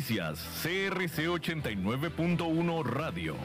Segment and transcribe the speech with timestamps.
[0.00, 3.36] Noticias CRC 89.1 Radio.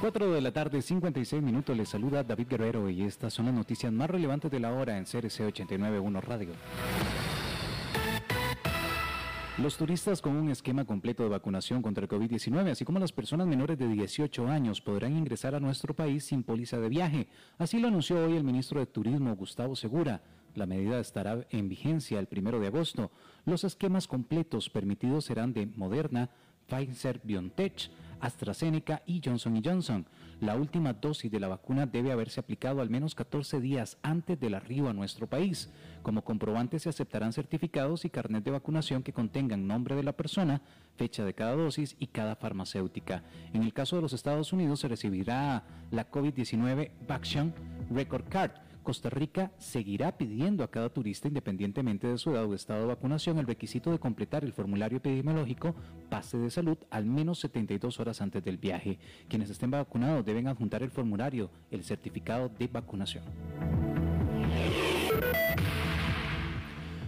[0.00, 3.92] 4 de la tarde, 56 minutos, les saluda David Guerrero y estas son las noticias
[3.92, 6.52] más relevantes de la hora en CRC 89.1 Radio.
[9.60, 13.48] Los turistas con un esquema completo de vacunación contra el COVID-19, así como las personas
[13.48, 17.26] menores de 18 años, podrán ingresar a nuestro país sin póliza de viaje.
[17.58, 20.22] Así lo anunció hoy el ministro de Turismo, Gustavo Segura.
[20.54, 23.10] La medida estará en vigencia el primero de agosto.
[23.44, 26.30] Los esquemas completos permitidos serán de Moderna,
[26.68, 30.06] Pfizer, BioNTech, AstraZeneca y Johnson Johnson.
[30.40, 34.54] La última dosis de la vacuna debe haberse aplicado al menos 14 días antes del
[34.54, 35.70] arribo a nuestro país.
[36.02, 40.62] Como comprobante se aceptarán certificados y carnet de vacunación que contengan nombre de la persona,
[40.96, 43.24] fecha de cada dosis y cada farmacéutica.
[43.52, 47.52] En el caso de los Estados Unidos se recibirá la COVID-19 Vaccine
[47.90, 52.80] Record Card Costa Rica seguirá pidiendo a cada turista, independientemente de su edad o estado
[52.80, 55.74] de vacunación, el requisito de completar el formulario epidemiológico
[56.08, 58.98] pase de salud al menos 72 horas antes del viaje.
[59.28, 63.24] Quienes estén vacunados deben adjuntar el formulario, el certificado de vacunación.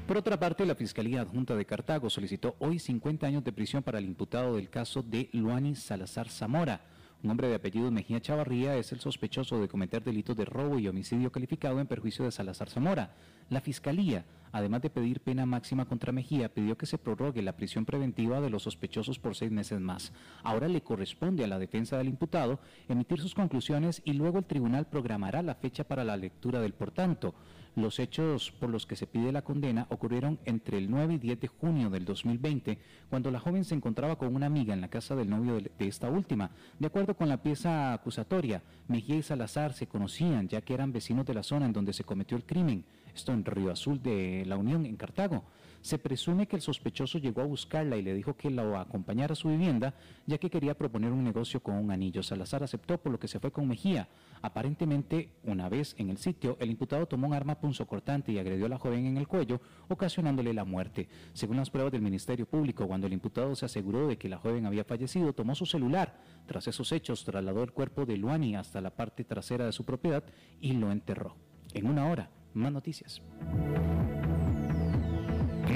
[0.06, 4.00] Por otra parte, la Fiscalía Adjunta de Cartago solicitó hoy 50 años de prisión para
[4.00, 6.82] el imputado del caso de Luani Salazar Zamora
[7.22, 10.88] un hombre de apellido Mejía Chavarría es el sospechoso de cometer delitos de robo y
[10.88, 13.14] homicidio calificado en perjuicio de Salazar Zamora.
[13.50, 17.84] La Fiscalía, además de pedir pena máxima contra Mejía, pidió que se prorrogue la prisión
[17.84, 20.12] preventiva de los sospechosos por seis meses más.
[20.42, 24.86] Ahora le corresponde a la defensa del imputado emitir sus conclusiones y luego el tribunal
[24.86, 27.34] programará la fecha para la lectura del por tanto.
[27.76, 31.40] Los hechos por los que se pide la condena ocurrieron entre el 9 y 10
[31.40, 35.14] de junio del 2020, cuando la joven se encontraba con una amiga en la casa
[35.14, 36.50] del novio de, esta última.
[36.78, 41.24] De acuerdo con la pieza acusatoria, Mejía y Salazar se conocían ya que eran vecinos
[41.26, 42.84] de la zona en donde se cometió el crimen,
[43.14, 45.44] esto en Río Azul de la Unión, en Cartago.
[45.82, 49.36] Se presume que el sospechoso llegó a buscarla y le dijo que la acompañara a
[49.36, 49.94] su vivienda,
[50.26, 52.22] ya que quería proponer un negocio con un anillo.
[52.22, 54.06] Salazar aceptó, por lo que se fue con Mejía.
[54.42, 58.68] Aparentemente, una vez en el sitio, el imputado tomó un arma punzocortante y agredió a
[58.68, 61.08] la joven en el cuello, ocasionándole la muerte.
[61.32, 64.66] Según las pruebas del Ministerio Público, cuando el imputado se aseguró de que la joven
[64.66, 66.20] había fallecido, tomó su celular.
[66.44, 70.24] Tras esos hechos, trasladó el cuerpo de Luani hasta la parte trasera de su propiedad
[70.60, 71.36] y lo enterró.
[71.72, 73.22] En una hora, más noticias.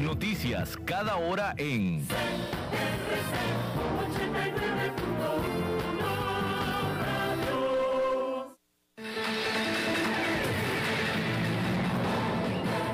[0.02, 2.06] Noticias cada hora en...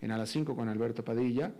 [0.00, 1.52] en a las 5 con Alberto Padilla,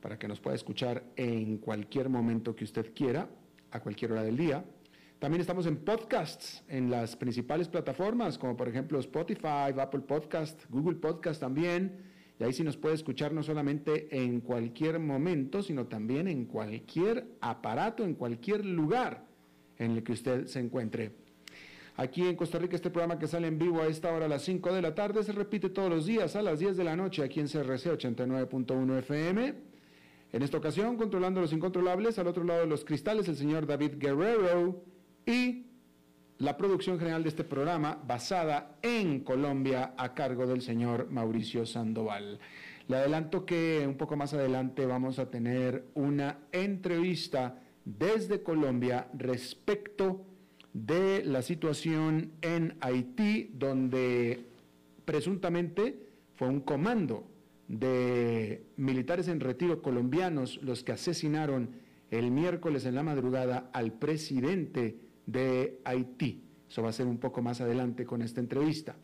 [0.00, 3.28] para que nos pueda escuchar en cualquier momento que usted quiera,
[3.70, 4.64] a cualquier hora del día.
[5.18, 10.96] También estamos en podcasts, en las principales plataformas, como por ejemplo Spotify, Apple Podcast, Google
[10.96, 12.08] Podcast también,
[12.38, 17.36] Y ahí sí nos puede escuchar no solamente en cualquier momento, sino también en cualquier
[17.42, 19.26] aparato, en cualquier lugar
[19.76, 21.19] en el que usted se encuentre.
[22.00, 24.40] Aquí en Costa Rica este programa que sale en vivo a esta hora a las
[24.44, 27.22] 5 de la tarde se repite todos los días a las 10 de la noche
[27.22, 29.54] aquí en CRC 89.1 FM.
[30.32, 33.96] En esta ocasión, controlando los incontrolables, al otro lado de los cristales, el señor David
[33.98, 34.82] Guerrero
[35.26, 35.66] y
[36.38, 42.38] la producción general de este programa basada en Colombia a cargo del señor Mauricio Sandoval.
[42.88, 50.29] Le adelanto que un poco más adelante vamos a tener una entrevista desde Colombia respecto
[50.72, 54.44] de la situación en Haití, donde
[55.04, 57.24] presuntamente fue un comando
[57.68, 61.70] de militares en retiro colombianos los que asesinaron
[62.10, 66.42] el miércoles en la madrugada al presidente de Haití.
[66.68, 68.96] Eso va a ser un poco más adelante con esta entrevista.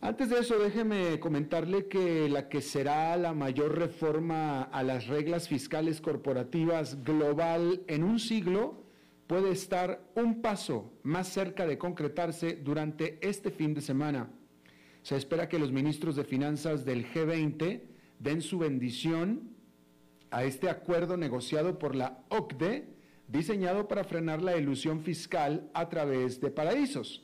[0.00, 5.48] Antes de eso, déjeme comentarle que la que será la mayor reforma a las reglas
[5.48, 8.83] fiscales corporativas global en un siglo
[9.26, 14.30] puede estar un paso más cerca de concretarse durante este fin de semana.
[15.02, 17.82] Se espera que los ministros de finanzas del G20
[18.18, 19.54] den su bendición
[20.30, 22.88] a este acuerdo negociado por la OCDE
[23.28, 27.22] diseñado para frenar la ilusión fiscal a través de paraísos.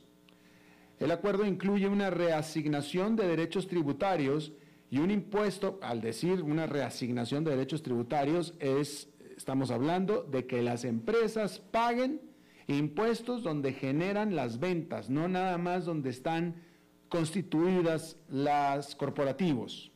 [0.99, 4.53] El acuerdo incluye una reasignación de derechos tributarios
[4.89, 9.09] y un impuesto, al decir una reasignación de derechos tributarios, es,
[9.41, 12.21] estamos hablando de que las empresas paguen
[12.67, 16.61] impuestos donde generan las ventas, no nada más donde están
[17.09, 19.91] constituidas las corporativos.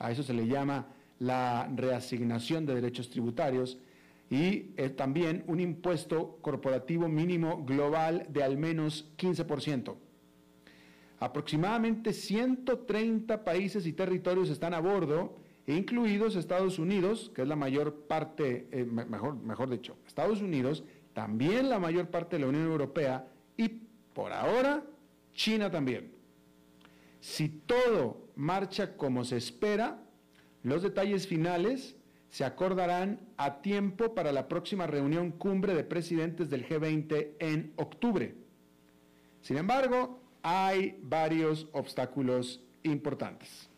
[0.00, 0.88] A eso se le llama
[1.20, 3.78] la reasignación de derechos tributarios
[4.28, 9.94] y eh, también un impuesto corporativo mínimo global de al menos 15%.
[11.20, 17.94] Aproximadamente 130 países y territorios están a bordo, incluidos Estados Unidos, que es la mayor
[18.06, 20.84] parte, eh, mejor, mejor dicho, Estados Unidos,
[21.14, 23.26] también la mayor parte de la Unión Europea
[23.56, 23.68] y
[24.12, 24.84] por ahora
[25.32, 26.12] China también.
[27.20, 30.02] Si todo marcha como se espera,
[30.62, 31.96] los detalles finales
[32.28, 38.34] se acordarán a tiempo para la próxima reunión cumbre de presidentes del G20 en octubre.
[39.40, 43.70] Sin embargo, hay varios obstáculos importantes.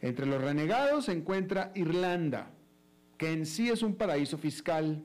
[0.00, 2.50] Entre los renegados se encuentra Irlanda,
[3.18, 5.04] que en sí es un paraíso fiscal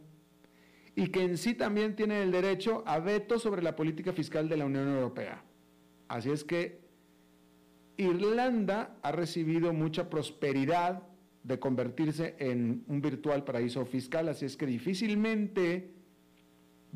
[0.96, 4.58] y que en sí también tiene el derecho a veto sobre la política fiscal de
[4.58, 5.44] la Unión Europea.
[6.08, 6.80] Así es que
[7.98, 11.04] Irlanda ha recibido mucha prosperidad
[11.44, 15.92] de convertirse en un virtual paraíso fiscal, así es que difícilmente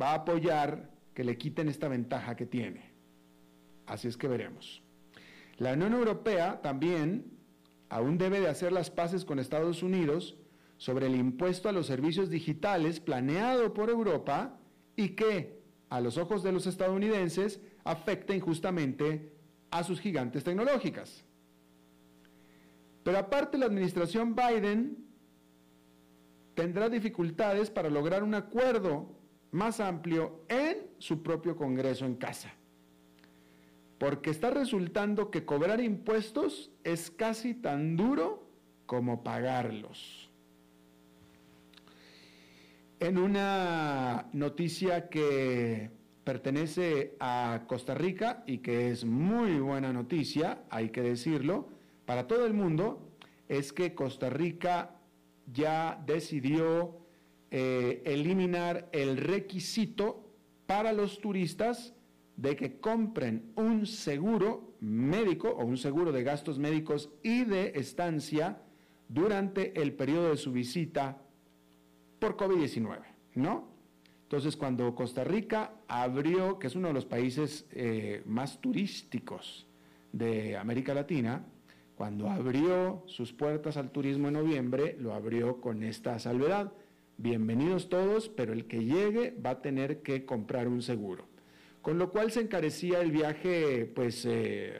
[0.01, 2.91] va a apoyar que le quiten esta ventaja que tiene.
[3.85, 4.81] Así es que veremos.
[5.57, 7.38] La Unión Europea también
[7.89, 10.37] aún debe de hacer las paces con Estados Unidos
[10.77, 14.59] sobre el impuesto a los servicios digitales planeado por Europa
[14.95, 19.33] y que, a los ojos de los estadounidenses, afecta injustamente
[19.71, 21.25] a sus gigantes tecnológicas.
[23.03, 25.05] Pero aparte la administración Biden
[26.53, 29.15] tendrá dificultades para lograr un acuerdo
[29.51, 32.53] más amplio en su propio Congreso en casa.
[33.99, 38.49] Porque está resultando que cobrar impuestos es casi tan duro
[38.85, 40.29] como pagarlos.
[42.99, 45.91] En una noticia que
[46.23, 51.69] pertenece a Costa Rica y que es muy buena noticia, hay que decirlo,
[52.05, 53.09] para todo el mundo
[53.47, 54.95] es que Costa Rica
[55.51, 56.97] ya decidió
[57.51, 60.23] eh, eliminar el requisito
[60.67, 61.93] para los turistas
[62.41, 68.61] de que compren un seguro médico o un seguro de gastos médicos y de estancia
[69.09, 71.21] durante el periodo de su visita
[72.17, 72.99] por COVID-19,
[73.35, 73.67] ¿no?
[74.23, 79.67] Entonces, cuando Costa Rica abrió, que es uno de los países eh, más turísticos
[80.13, 81.43] de América Latina,
[81.95, 86.71] cuando abrió sus puertas al turismo en noviembre, lo abrió con esta salvedad.
[87.17, 91.28] Bienvenidos todos, pero el que llegue va a tener que comprar un seguro.
[91.89, 94.77] Con lo cual se encarecía el viaje, pues, eh,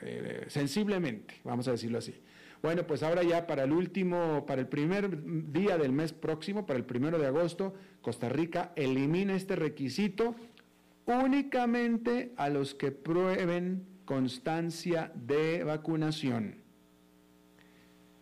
[0.00, 2.14] eh, sensiblemente, vamos a decirlo así.
[2.62, 6.78] Bueno, pues ahora ya para el último, para el primer día del mes próximo, para
[6.78, 10.34] el primero de agosto, Costa Rica elimina este requisito
[11.04, 16.62] únicamente a los que prueben constancia de vacunación.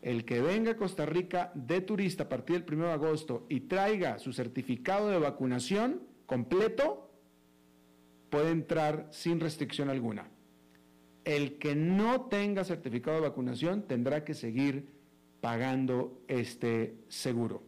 [0.01, 3.61] El que venga a Costa Rica de turista a partir del 1 de agosto y
[3.61, 7.02] traiga su certificado de vacunación completo,
[8.33, 10.25] puede entrar sin restricción alguna.
[11.25, 14.89] el que no tenga certificado de vacunación tendrá que seguir
[15.43, 17.63] pagando este seguro.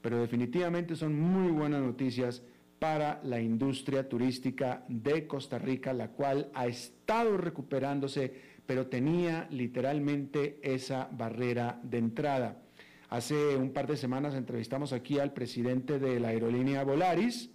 [0.00, 2.42] Pero definitivamente son muy buenas noticias
[2.78, 8.32] para la industria turística de Costa Rica, la cual ha estado recuperándose,
[8.64, 12.62] pero tenía literalmente esa barrera de entrada.
[13.08, 17.50] Hace un par de semanas entrevistamos aquí al presidente de la aerolínea Volaris,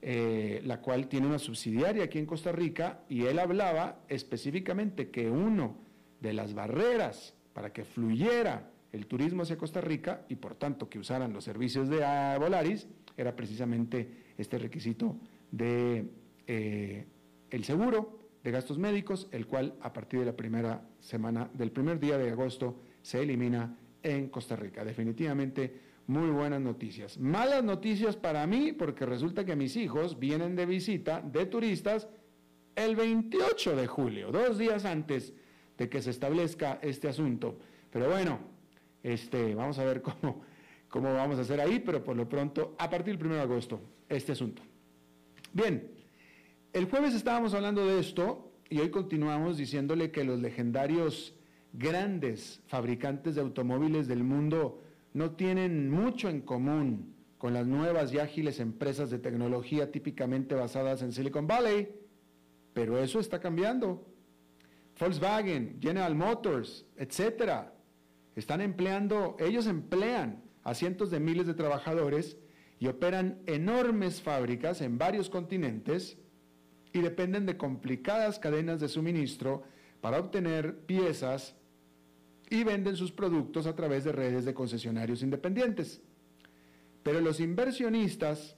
[0.00, 5.28] eh, la cual tiene una subsidiaria aquí en Costa Rica, y él hablaba específicamente que
[5.30, 5.76] uno
[6.20, 10.98] de las barreras para que fluyera el turismo hacia Costa Rica y por tanto que
[10.98, 11.98] usaran los servicios de
[12.38, 12.86] Volaris
[13.16, 15.16] era precisamente este requisito
[15.50, 16.08] de
[16.46, 17.04] eh,
[17.50, 21.98] el seguro de gastos médicos, el cual a partir de la primera semana del primer
[21.98, 24.84] día de agosto se elimina en Costa Rica.
[24.84, 27.18] Definitivamente muy buenas noticias.
[27.18, 32.08] Malas noticias para mí porque resulta que mis hijos vienen de visita de turistas
[32.74, 35.34] el 28 de julio, dos días antes
[35.76, 37.58] de que se establezca este asunto.
[37.90, 38.38] Pero bueno,
[39.02, 40.40] este, vamos a ver cómo,
[40.88, 43.80] cómo vamos a hacer ahí, pero por lo pronto, a partir del 1 de agosto,
[44.08, 44.62] este asunto.
[45.52, 45.90] Bien,
[46.72, 51.34] el jueves estábamos hablando de esto y hoy continuamos diciéndole que los legendarios
[51.74, 58.18] grandes fabricantes de automóviles del mundo no tienen mucho en común con las nuevas y
[58.18, 61.88] ágiles empresas de tecnología típicamente basadas en Silicon Valley,
[62.72, 64.06] pero eso está cambiando.
[64.98, 67.72] Volkswagen, General Motors, etcétera,
[68.34, 72.36] están empleando, ellos emplean a cientos de miles de trabajadores
[72.80, 76.18] y operan enormes fábricas en varios continentes
[76.92, 79.62] y dependen de complicadas cadenas de suministro
[80.00, 81.56] para obtener piezas
[82.50, 86.00] y venden sus productos a través de redes de concesionarios independientes.
[87.02, 88.56] Pero los inversionistas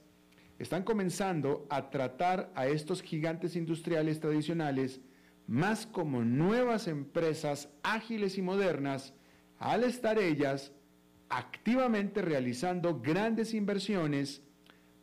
[0.59, 5.01] están comenzando a tratar a estos gigantes industriales tradicionales
[5.47, 9.13] más como nuevas empresas ágiles y modernas,
[9.57, 10.71] al estar ellas
[11.29, 14.43] activamente realizando grandes inversiones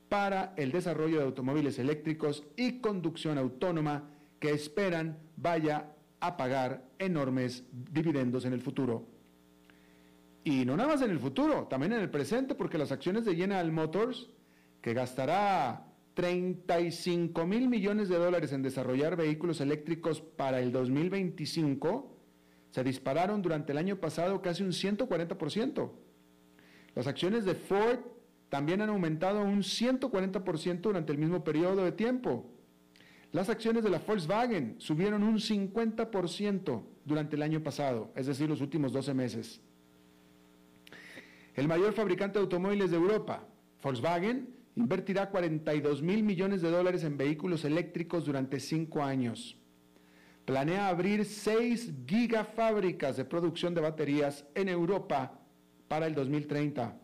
[0.09, 7.65] para el desarrollo de automóviles eléctricos y conducción autónoma que esperan vaya a pagar enormes
[7.73, 9.07] dividendos en el futuro.
[10.45, 13.37] Y no nada más en el futuro, también en el presente, porque las acciones de
[13.37, 14.31] General Motors,
[14.81, 22.17] que gastará 35 mil millones de dólares en desarrollar vehículos eléctricos para el 2025,
[22.71, 25.91] se dispararon durante el año pasado casi un 140%.
[26.95, 28.01] Las acciones de Ford
[28.49, 32.51] también han aumentado un 140% durante el mismo periodo de tiempo.
[33.33, 38.61] Las acciones de la Volkswagen subieron un 50% durante el año pasado, es decir, los
[38.63, 39.61] últimos 12 meses.
[41.55, 43.47] El mayor fabricante de automóviles de Europa,
[43.83, 49.59] Volkswagen, invertirá 42 mil millones de dólares en vehículos eléctricos durante cinco años.
[50.47, 55.39] Planea abrir seis gigafábricas de producción de baterías en Europa
[55.89, 56.97] para el 2030.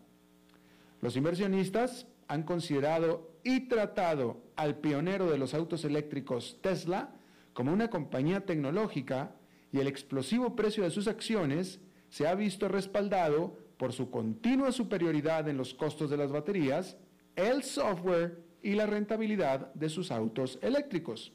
[1.03, 7.15] Los inversionistas han considerado y tratado al pionero de los autos eléctricos Tesla
[7.53, 9.35] como una compañía tecnológica
[9.73, 15.49] y el explosivo precio de sus acciones se ha visto respaldado por su continua superioridad
[15.49, 16.97] en los costos de las baterías,
[17.37, 21.33] el software y la rentabilidad de sus autos eléctricos.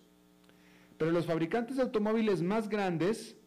[0.98, 3.38] Pero los fabricantes de automóviles más grandes,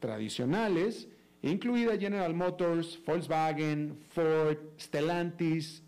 [0.00, 1.08] tradicionales,
[1.42, 5.82] incluida General Motors, Volkswagen, Ford, Stellantis,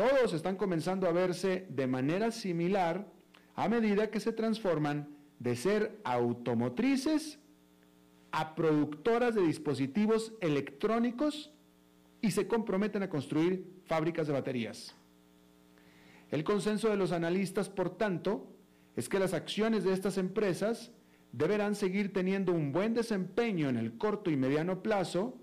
[0.00, 3.06] todos están comenzando a verse de manera similar
[3.54, 7.38] a medida que se transforman de ser automotrices
[8.30, 11.52] a productoras de dispositivos electrónicos
[12.22, 14.94] y se comprometen a construir fábricas de baterías.
[16.30, 18.46] El consenso de los analistas, por tanto,
[18.96, 20.92] es que las acciones de estas empresas
[21.32, 25.36] deberán seguir teniendo un buen desempeño en el corto y mediano plazo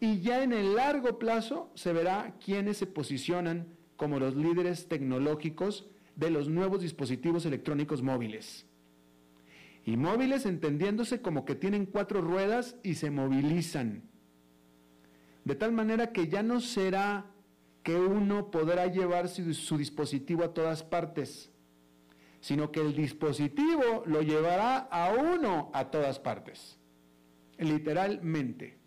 [0.00, 5.86] y ya en el largo plazo se verá quiénes se posicionan como los líderes tecnológicos
[6.16, 8.66] de los nuevos dispositivos electrónicos móviles.
[9.84, 14.02] Y móviles entendiéndose como que tienen cuatro ruedas y se movilizan.
[15.44, 17.26] De tal manera que ya no será
[17.82, 21.50] que uno podrá llevar su, su dispositivo a todas partes,
[22.40, 26.78] sino que el dispositivo lo llevará a uno a todas partes,
[27.58, 28.79] literalmente.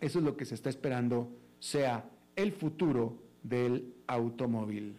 [0.00, 4.96] Eso es lo que se está esperando sea el futuro del automóvil.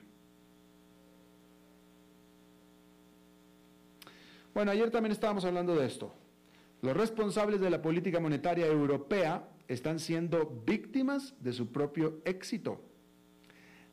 [4.54, 6.14] Bueno, ayer también estábamos hablando de esto.
[6.82, 12.82] Los responsables de la política monetaria europea están siendo víctimas de su propio éxito.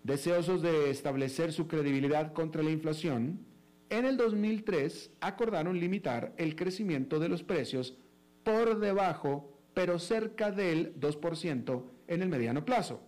[0.04, 3.40] Deseosos de establecer su credibilidad contra la inflación,
[3.90, 7.96] en el 2003 acordaron limitar el crecimiento de los precios
[8.42, 13.00] por debajo, pero cerca del 2% en el mediano plazo.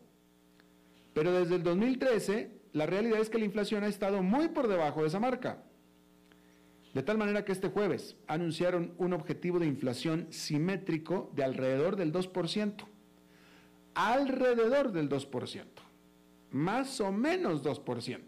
[1.13, 5.03] Pero desde el 2013, la realidad es que la inflación ha estado muy por debajo
[5.03, 5.63] de esa marca.
[6.93, 12.13] De tal manera que este jueves anunciaron un objetivo de inflación simétrico de alrededor del
[12.13, 12.85] 2%.
[13.95, 15.65] Alrededor del 2%.
[16.51, 18.21] Más o menos 2%.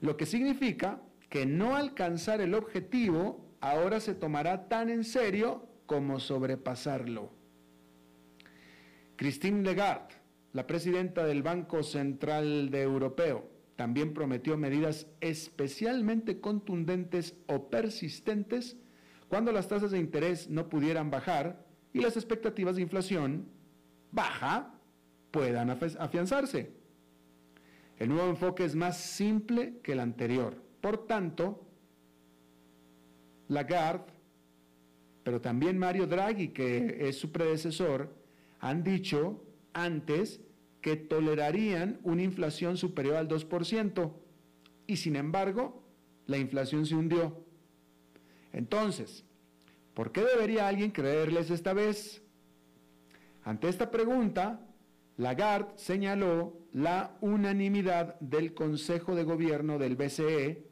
[0.00, 6.20] Lo que significa que no alcanzar el objetivo ahora se tomará tan en serio como
[6.20, 7.43] sobrepasarlo.
[9.16, 10.14] Christine Lagarde,
[10.52, 18.76] la presidenta del Banco Central Europeo, también prometió medidas especialmente contundentes o persistentes
[19.28, 23.48] cuando las tasas de interés no pudieran bajar y las expectativas de inflación
[24.12, 24.74] baja
[25.30, 26.72] puedan afianzarse.
[27.98, 30.62] El nuevo enfoque es más simple que el anterior.
[30.80, 31.66] Por tanto,
[33.48, 34.12] Lagarde,
[35.22, 38.23] pero también Mario Draghi, que es su predecesor,
[38.64, 39.44] han dicho
[39.74, 40.40] antes
[40.80, 44.14] que tolerarían una inflación superior al 2%,
[44.86, 45.84] y sin embargo,
[46.26, 47.44] la inflación se hundió.
[48.54, 49.26] Entonces,
[49.92, 52.22] ¿por qué debería alguien creerles esta vez?
[53.42, 54.66] Ante esta pregunta,
[55.18, 60.66] Lagarde señaló la unanimidad del Consejo de Gobierno del BCE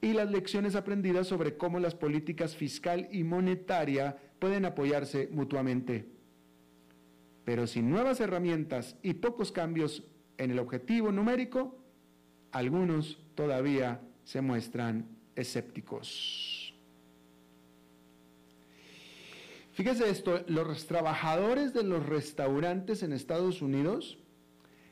[0.00, 6.13] y las lecciones aprendidas sobre cómo las políticas fiscal y monetaria pueden apoyarse mutuamente.
[7.44, 10.02] Pero sin nuevas herramientas y pocos cambios
[10.38, 11.78] en el objetivo numérico,
[12.52, 16.74] algunos todavía se muestran escépticos.
[19.72, 24.18] Fíjese esto, los trabajadores de los restaurantes en Estados Unidos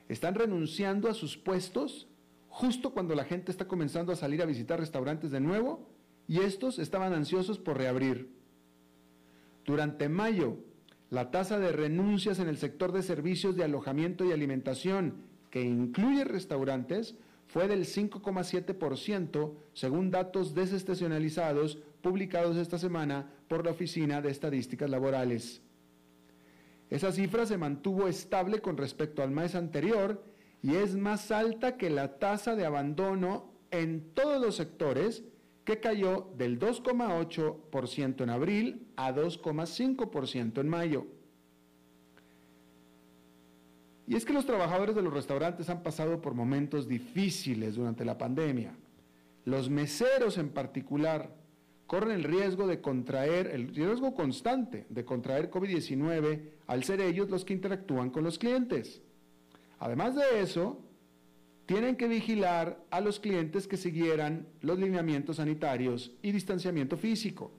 [0.08, 2.08] están renunciando a sus puestos
[2.48, 5.88] justo cuando la gente está comenzando a salir a visitar restaurantes de nuevo
[6.26, 8.30] y estos estaban ansiosos por reabrir.
[9.64, 10.58] Durante mayo,
[11.12, 16.24] la tasa de renuncias en el sector de servicios de alojamiento y alimentación, que incluye
[16.24, 17.16] restaurantes,
[17.48, 25.60] fue del 5,7% según datos desestacionalizados publicados esta semana por la Oficina de Estadísticas Laborales.
[26.88, 30.24] Esa cifra se mantuvo estable con respecto al mes anterior
[30.62, 35.24] y es más alta que la tasa de abandono en todos los sectores,
[35.64, 41.06] que cayó del 2,8% en abril a 2,5% en mayo.
[44.06, 48.18] Y es que los trabajadores de los restaurantes han pasado por momentos difíciles durante la
[48.18, 48.74] pandemia.
[49.44, 51.34] Los meseros en particular
[51.86, 57.44] corren el riesgo de contraer, el riesgo constante de contraer COVID-19 al ser ellos los
[57.44, 59.02] que interactúan con los clientes.
[59.78, 60.80] Además de eso,
[61.66, 67.52] tienen que vigilar a los clientes que siguieran los lineamientos sanitarios y distanciamiento físico.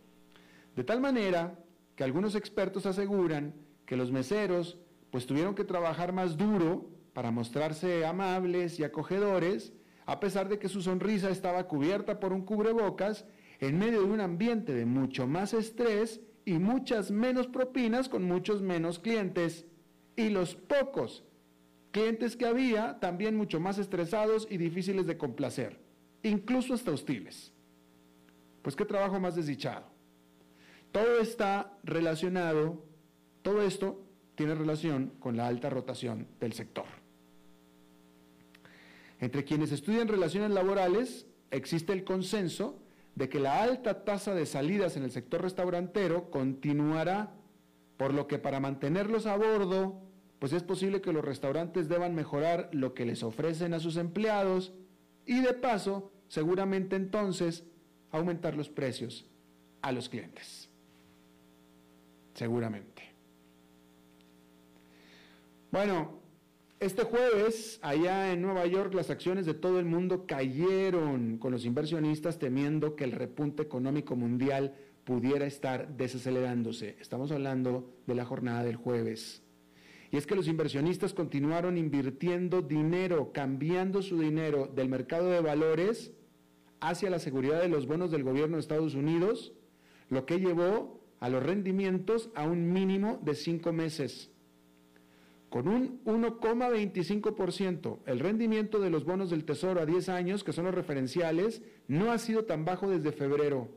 [0.75, 1.59] De tal manera
[1.95, 3.53] que algunos expertos aseguran
[3.85, 4.79] que los meseros
[5.11, 9.73] pues tuvieron que trabajar más duro para mostrarse amables y acogedores,
[10.05, 13.25] a pesar de que su sonrisa estaba cubierta por un cubrebocas
[13.59, 18.61] en medio de un ambiente de mucho más estrés y muchas menos propinas con muchos
[18.61, 19.65] menos clientes.
[20.15, 21.23] Y los pocos
[21.93, 25.79] clientes que había también mucho más estresados y difíciles de complacer,
[26.23, 27.53] incluso hasta hostiles.
[28.63, 29.85] Pues qué trabajo más desdichado.
[30.91, 32.83] Todo está relacionado,
[33.43, 34.03] todo esto
[34.33, 36.85] tiene relación con la alta rotación del sector.
[39.19, 42.79] Entre quienes estudian relaciones laborales existe el consenso
[43.13, 47.35] de que la alta tasa de salidas en el sector restaurantero continuará,
[47.97, 50.01] por lo que para mantenerlos a bordo
[50.43, 54.73] pues es posible que los restaurantes deban mejorar lo que les ofrecen a sus empleados
[55.25, 57.63] y de paso, seguramente entonces,
[58.11, 59.25] aumentar los precios
[59.81, 60.69] a los clientes.
[62.33, 63.03] Seguramente.
[65.71, 66.19] Bueno,
[66.81, 71.63] este jueves, allá en Nueva York, las acciones de todo el mundo cayeron con los
[71.63, 74.75] inversionistas temiendo que el repunte económico mundial
[75.05, 76.97] pudiera estar desacelerándose.
[76.99, 79.42] Estamos hablando de la jornada del jueves.
[80.13, 86.13] Y es que los inversionistas continuaron invirtiendo dinero, cambiando su dinero del mercado de valores
[86.79, 89.53] hacia la seguridad de los bonos del gobierno de Estados Unidos,
[90.09, 94.29] lo que llevó a los rendimientos a un mínimo de cinco meses.
[95.49, 100.65] Con un 1,25%, el rendimiento de los bonos del Tesoro a 10 años, que son
[100.65, 103.67] los referenciales, no ha sido tan bajo desde febrero.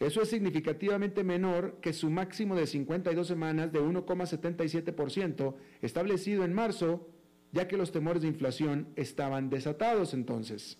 [0.00, 7.06] Eso es significativamente menor que su máximo de 52 semanas de 1,77% establecido en marzo,
[7.52, 10.78] ya que los temores de inflación estaban desatados entonces.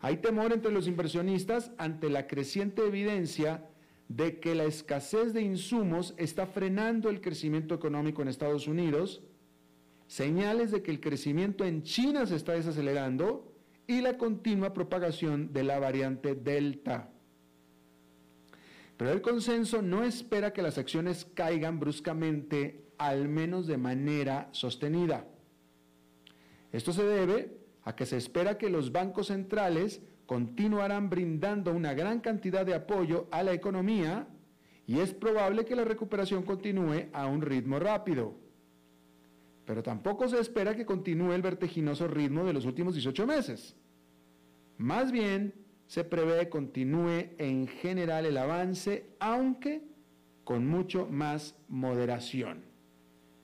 [0.00, 3.66] Hay temor entre los inversionistas ante la creciente evidencia
[4.08, 9.24] de que la escasez de insumos está frenando el crecimiento económico en Estados Unidos,
[10.06, 13.52] señales de que el crecimiento en China se está desacelerando
[13.88, 17.10] y la continua propagación de la variante Delta.
[18.96, 25.26] Pero el consenso no espera que las acciones caigan bruscamente, al menos de manera sostenida.
[26.72, 32.20] Esto se debe a que se espera que los bancos centrales continuarán brindando una gran
[32.20, 34.28] cantidad de apoyo a la economía
[34.86, 38.34] y es probable que la recuperación continúe a un ritmo rápido.
[39.64, 43.76] Pero tampoco se espera que continúe el vertiginoso ritmo de los últimos 18 meses.
[44.78, 45.54] Más bien,
[45.86, 49.82] se prevé continúe en general el avance, aunque
[50.44, 52.64] con mucho más moderación.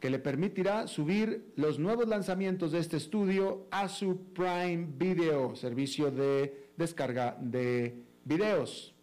[0.00, 6.10] que le permitirá subir los nuevos lanzamientos de este estudio a su Prime Video, servicio
[6.10, 8.96] de descarga de videos.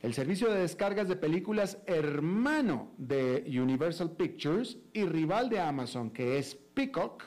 [0.00, 6.38] El servicio de descargas de películas hermano de Universal Pictures y rival de Amazon, que
[6.38, 7.24] es Peacock,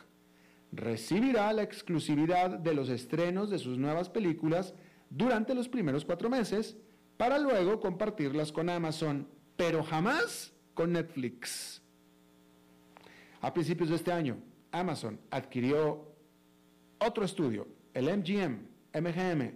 [0.72, 4.76] recibirá la exclusividad de los estrenos de sus nuevas películas
[5.10, 6.78] durante los primeros cuatro meses
[7.18, 11.82] para luego compartirlas con Amazon, pero jamás con Netflix.
[13.42, 14.38] A principios de este año,
[14.72, 16.14] Amazon adquirió
[17.00, 19.52] otro estudio, el MGM, MGM,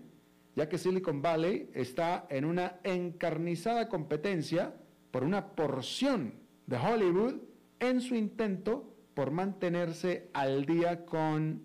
[0.55, 4.73] ya que Silicon Valley está en una encarnizada competencia
[5.11, 6.33] por una porción
[6.65, 7.35] de Hollywood
[7.79, 11.63] en su intento por mantenerse al día con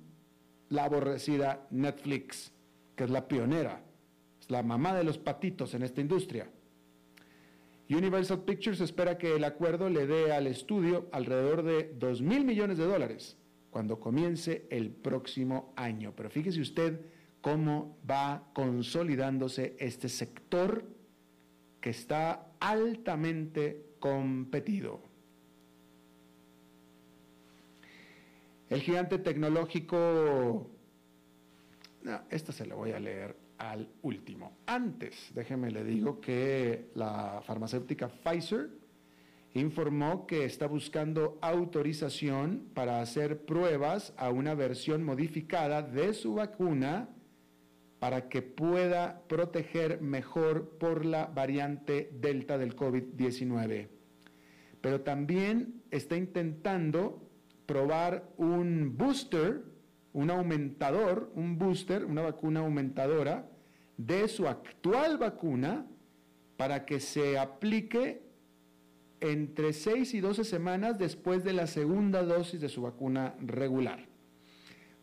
[0.68, 2.52] la aborrecida Netflix
[2.98, 3.80] que es la pionera,
[4.40, 6.50] es la mamá de los patitos en esta industria.
[7.88, 12.76] Universal Pictures espera que el acuerdo le dé al estudio alrededor de 2 mil millones
[12.76, 13.38] de dólares
[13.70, 16.12] cuando comience el próximo año.
[16.16, 17.00] Pero fíjese usted
[17.40, 20.84] cómo va consolidándose este sector
[21.80, 25.08] que está altamente competido.
[28.70, 30.70] El gigante tecnológico
[32.31, 34.59] esta se la voy a leer al último.
[34.66, 38.70] Antes, déjeme le digo que la farmacéutica Pfizer
[39.54, 47.09] informó que está buscando autorización para hacer pruebas a una versión modificada de su vacuna
[47.98, 53.88] para que pueda proteger mejor por la variante Delta del COVID-19.
[54.81, 57.27] Pero también está intentando
[57.68, 59.62] probar un booster
[60.18, 63.48] un aumentador, un booster, una vacuna aumentadora
[63.96, 65.87] de su actual vacuna
[66.57, 68.22] para que se aplique
[69.20, 74.07] entre 6 y 12 semanas después de la segunda dosis de su vacuna regular.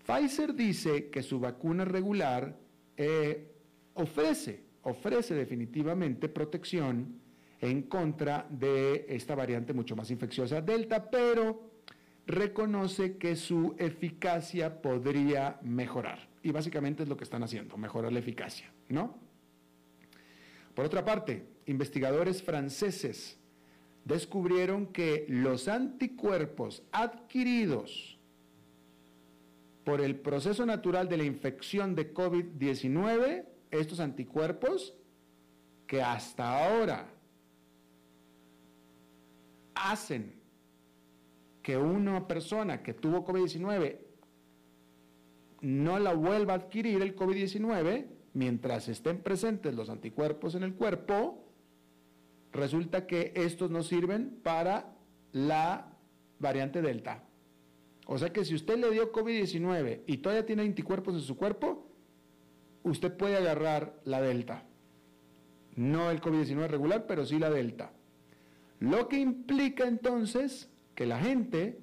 [0.05, 2.57] Pfizer dice que su vacuna regular
[2.97, 3.51] eh,
[3.93, 7.21] ofrece, ofrece definitivamente protección
[7.61, 11.74] en contra de esta variante mucho más infecciosa Delta, pero
[12.27, 16.27] reconoce que su eficacia podría mejorar.
[16.43, 19.15] Y básicamente es lo que están haciendo, mejorar la eficacia, ¿no?
[20.73, 23.37] Por otra parte, investigadores franceses
[24.03, 28.19] descubrieron que los anticuerpos adquiridos
[29.83, 34.95] por el proceso natural de la infección de COVID-19, estos anticuerpos
[35.87, 37.07] que hasta ahora
[39.75, 40.33] hacen
[41.65, 43.97] que una persona que tuvo COVID-19
[45.61, 51.43] no la vuelva a adquirir el COVID-19 mientras estén presentes los anticuerpos en el cuerpo,
[52.51, 54.95] resulta que estos no sirven para
[55.31, 55.91] la
[56.37, 57.23] variante Delta.
[58.05, 61.89] O sea que si usted le dio COVID-19 y todavía tiene anticuerpos en su cuerpo,
[62.83, 64.67] usted puede agarrar la Delta.
[65.75, 67.91] No el COVID-19 regular, pero sí la Delta.
[68.79, 71.77] Lo que implica entonces que la gente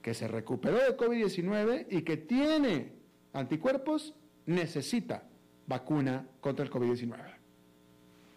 [0.00, 2.92] que se recuperó de COVID-19 y que tiene
[3.32, 4.14] anticuerpos
[4.46, 5.28] necesita
[5.66, 7.18] vacuna contra el COVID-19,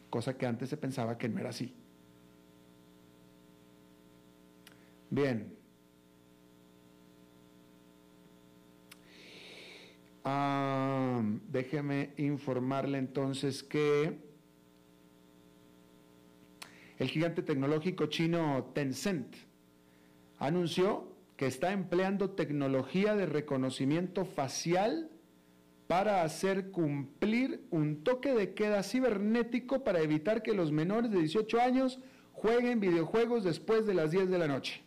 [0.10, 1.76] cosa que antes se pensaba que no era así.
[5.12, 5.56] Bien.
[10.24, 14.20] Ah, déjeme informarle entonces que
[16.98, 19.49] el gigante tecnológico chino Tencent
[20.40, 25.10] anunció que está empleando tecnología de reconocimiento facial
[25.88, 31.62] para hacer cumplir un toque de queda cibernético para evitar que los menores de 18
[31.62, 32.00] años
[32.34, 34.82] jueguen videojuegos después de las 10 de la noche.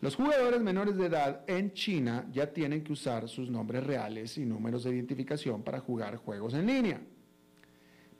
[0.00, 4.46] Los jugadores menores de edad en China ya tienen que usar sus nombres reales y
[4.46, 7.00] números de identificación para jugar juegos en línea.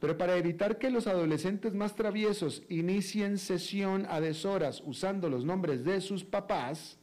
[0.00, 5.84] Pero para evitar que los adolescentes más traviesos inicien sesión a deshoras usando los nombres
[5.84, 6.98] de sus papás,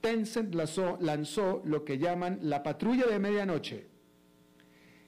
[0.00, 3.88] Tencent lanzó, lo que llaman la patrulla de medianoche,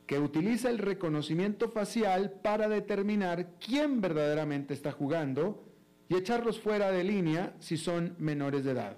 [0.07, 5.65] que utiliza el reconocimiento facial para determinar quién verdaderamente está jugando
[6.09, 8.97] y echarlos fuera de línea si son menores de edad.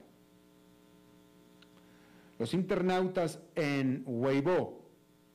[2.39, 4.89] Los internautas en Weibo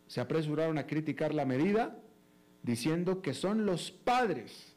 [0.08, 2.00] se apresuraron a criticar la medida
[2.64, 4.76] diciendo que son los padres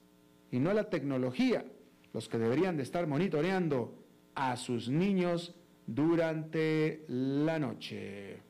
[0.50, 1.64] y no la tecnología
[2.12, 3.94] los que deberían de estar monitoreando
[4.34, 5.54] a sus niños
[5.86, 8.40] durante la noche.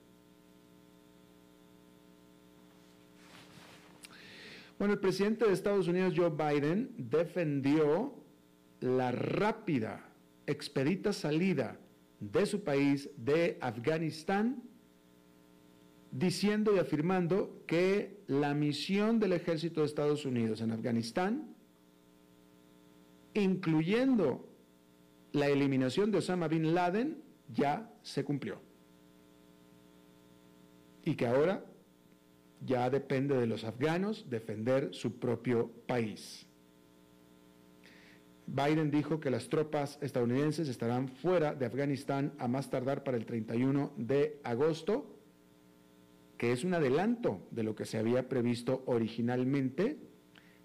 [4.79, 8.14] Bueno, el presidente de Estados Unidos, Joe Biden, defendió
[8.81, 10.07] la rápida,
[10.46, 11.79] expedita salida
[12.20, 14.62] de su país de Afganistán
[16.18, 21.55] diciendo y afirmando que la misión del ejército de Estados Unidos en Afganistán,
[23.35, 24.48] incluyendo
[25.33, 28.61] la eliminación de Osama Bin Laden, ya se cumplió.
[31.05, 31.64] Y que ahora
[32.64, 36.46] ya depende de los afganos defender su propio país.
[38.46, 43.26] Biden dijo que las tropas estadounidenses estarán fuera de Afganistán a más tardar para el
[43.26, 45.15] 31 de agosto
[46.37, 49.99] que es un adelanto de lo que se había previsto originalmente,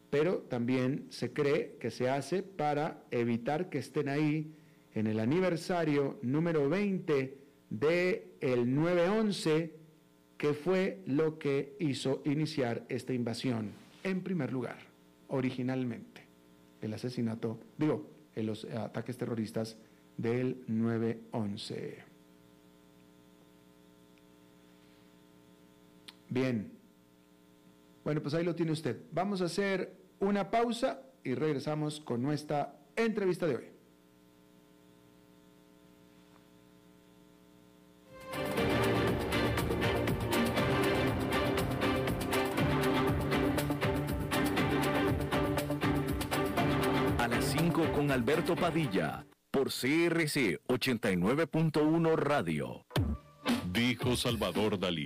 [0.10, 4.54] pero también se cree que se hace para evitar que estén ahí
[4.94, 7.38] en el aniversario número 20
[7.70, 9.72] de el 9-11,
[10.38, 13.72] que fue lo que hizo iniciar esta invasión
[14.04, 14.80] en primer lugar,
[15.30, 16.26] originalmente,
[16.82, 19.78] el asesinato, digo, en los ataques terroristas
[20.18, 22.11] del 9-11.
[26.32, 26.72] Bien.
[28.06, 29.02] Bueno, pues ahí lo tiene usted.
[29.12, 33.66] Vamos a hacer una pausa y regresamos con nuestra entrevista de hoy.
[47.20, 52.86] A las 5 con Alberto Padilla, por CRC 89.1 Radio.
[53.74, 55.06] Dijo Salvador Dalí.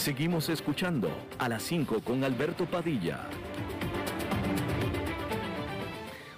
[0.00, 3.28] Seguimos escuchando a las 5 con Alberto Padilla.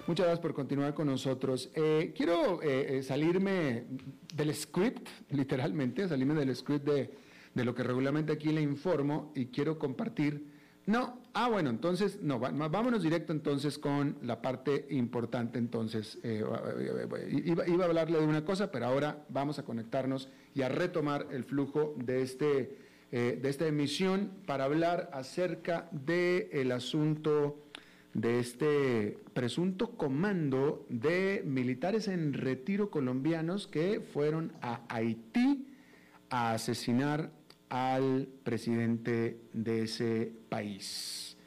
[0.05, 1.71] Muchas gracias por continuar con nosotros.
[1.73, 3.85] Eh, quiero eh, eh, salirme
[4.35, 7.13] del script, literalmente, salirme del script de,
[7.53, 10.45] de, lo que regularmente aquí le informo y quiero compartir.
[10.85, 15.57] No, ah, bueno, entonces, no, vámonos directo entonces con la parte importante.
[15.57, 20.67] Entonces, iba, iba, a hablarle de una cosa, pero ahora vamos a conectarnos y a
[20.67, 27.59] retomar el flujo de este eh, de esta emisión para hablar acerca del el asunto
[28.15, 35.67] de este presunto comando de militares en retiro colombianos que fueron a Haití
[36.31, 37.29] a asesinar
[37.69, 41.37] al presidente de ese país.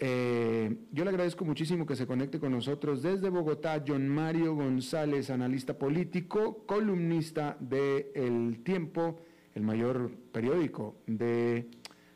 [0.00, 5.30] Eh, yo le agradezco muchísimo que se conecte con nosotros desde Bogotá, John Mario González,
[5.30, 9.22] analista político, columnista de El Tiempo
[9.54, 11.66] el mayor periódico de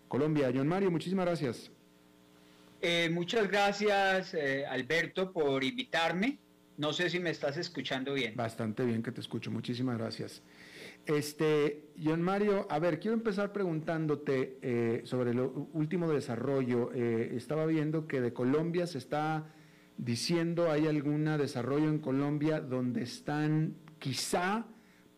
[0.08, 0.50] Colombia.
[0.54, 1.70] John Mario, muchísimas gracias.
[2.80, 6.38] Eh, muchas gracias, eh, Alberto, por invitarme.
[6.76, 8.36] No sé si me estás escuchando bien.
[8.36, 10.42] Bastante bien que te escucho, muchísimas gracias.
[11.06, 16.92] Este, John Mario, a ver, quiero empezar preguntándote eh, sobre el último desarrollo.
[16.92, 19.46] estaba viendo que de Colombia se está
[19.96, 24.66] diciendo, ¿hay algún desarrollo en Colombia donde están quizá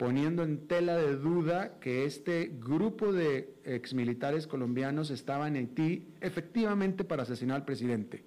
[0.01, 7.05] poniendo en tela de duda que este grupo de exmilitares colombianos estaba en Haití efectivamente
[7.05, 8.25] para asesinar al presidente.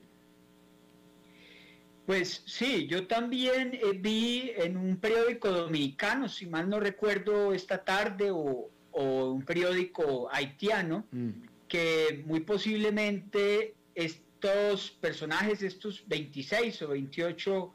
[2.06, 7.84] Pues sí, yo también eh, vi en un periódico dominicano, si mal no recuerdo esta
[7.84, 11.30] tarde, o, un periódico haitiano, mm.
[11.68, 17.74] que muy posiblemente estos personajes, estos 26 o 28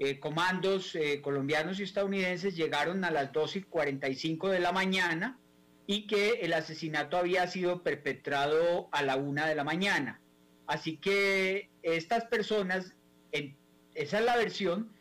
[0.00, 5.40] eh, comandos eh, colombianos y estadounidenses llegaron a las 2 y 45 de la mañana
[5.88, 10.20] y que el asesinato había sido perpetrado a la 1 de la mañana.
[10.68, 12.94] Así que estas personas,
[13.32, 14.92] esa es la versión,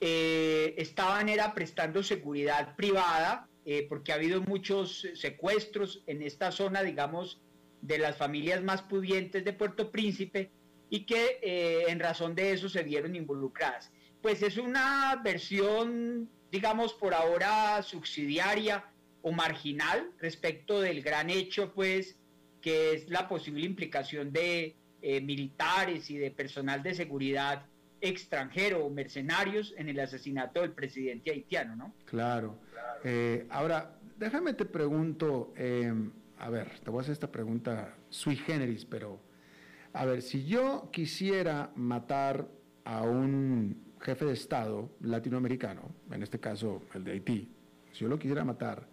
[0.00, 3.48] eh, estaban era prestando seguridad privada
[3.90, 7.38] porque ha habido muchos secuestros en esta zona, digamos,
[7.82, 10.50] de las familias más pudientes de Puerto Príncipe
[10.90, 13.90] y que en razón de eso se vieron involucradas
[14.22, 18.84] pues es una versión, digamos, por ahora subsidiaria
[19.22, 22.16] o marginal respecto del gran hecho, pues,
[22.60, 27.66] que es la posible implicación de eh, militares y de personal de seguridad
[28.00, 31.94] extranjero o mercenarios en el asesinato del presidente haitiano, ¿no?
[32.04, 32.58] Claro.
[33.04, 35.92] Eh, ahora, déjame te pregunto, eh,
[36.38, 39.20] a ver, te voy a hacer esta pregunta sui generis, pero,
[39.92, 42.48] a ver, si yo quisiera matar
[42.84, 47.48] a un jefe de Estado latinoamericano, en este caso el de Haití,
[47.92, 48.88] si yo lo quisiera matar,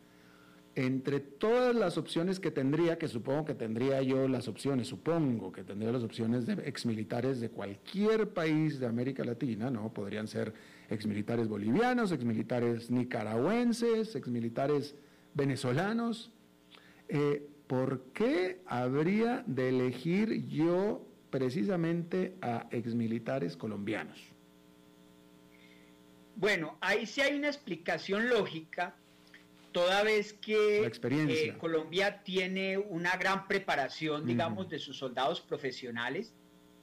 [0.76, 5.64] entre todas las opciones que tendría, que supongo que tendría yo las opciones, supongo que
[5.64, 9.94] tendría las opciones de exmilitares de cualquier país de América Latina, ¿no?
[9.94, 10.54] Podrían ser
[10.90, 14.96] exmilitares bolivianos, exmilitares nicaragüenses, exmilitares
[15.34, 16.34] venezolanos.
[17.08, 24.20] Eh, ¿Por qué habría de elegir yo precisamente a exmilitares colombianos?
[26.36, 28.96] Bueno, ahí sí hay una explicación lógica,
[29.72, 36.34] toda vez que eh, Colombia tiene una gran preparación, digamos, de sus soldados profesionales,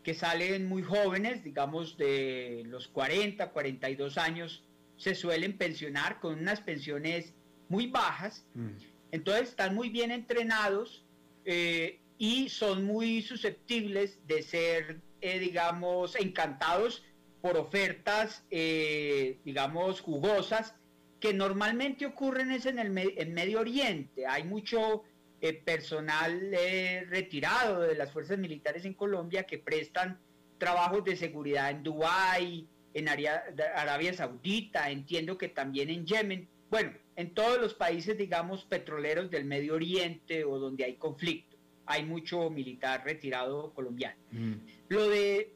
[0.03, 4.65] que salen muy jóvenes, digamos, de los 40, 42 años,
[4.97, 7.35] se suelen pensionar con unas pensiones
[7.69, 8.69] muy bajas, mm.
[9.13, 11.05] Entonces están muy bien entrenados
[11.45, 17.05] eh, y son muy susceptibles de ser, eh, digamos, encantados
[17.43, 20.75] por ofertas, eh, digamos, jugosas,
[21.21, 24.27] que normalmente ocurren es en el Medio Oriente.
[24.27, 25.05] Hay mucho
[25.65, 26.53] personal
[27.09, 30.21] retirado de las fuerzas militares en Colombia que prestan
[30.59, 36.49] trabajos de seguridad en Dubái, en Arabia Saudita, entiendo que también en Yemen.
[36.71, 42.05] Bueno, en todos los países, digamos, petroleros del Medio Oriente o donde hay conflicto, hay
[42.05, 44.17] mucho militar retirado colombiano.
[44.31, 44.53] Mm.
[44.89, 45.53] Lo de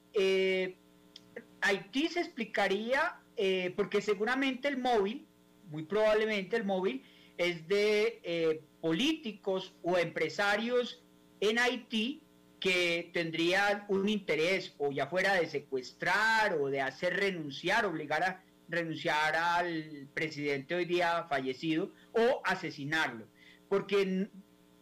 [1.60, 5.26] Haití se explicaría eh, porque seguramente el móvil,
[5.70, 7.02] muy probablemente el móvil,
[7.36, 11.02] es de eh, políticos o empresarios
[11.40, 12.22] en Haití
[12.60, 18.42] que tendrían un interés o ya fuera de secuestrar o de hacer renunciar, obligar a
[18.68, 23.26] renunciar al presidente hoy día fallecido o asesinarlo.
[23.68, 24.28] Porque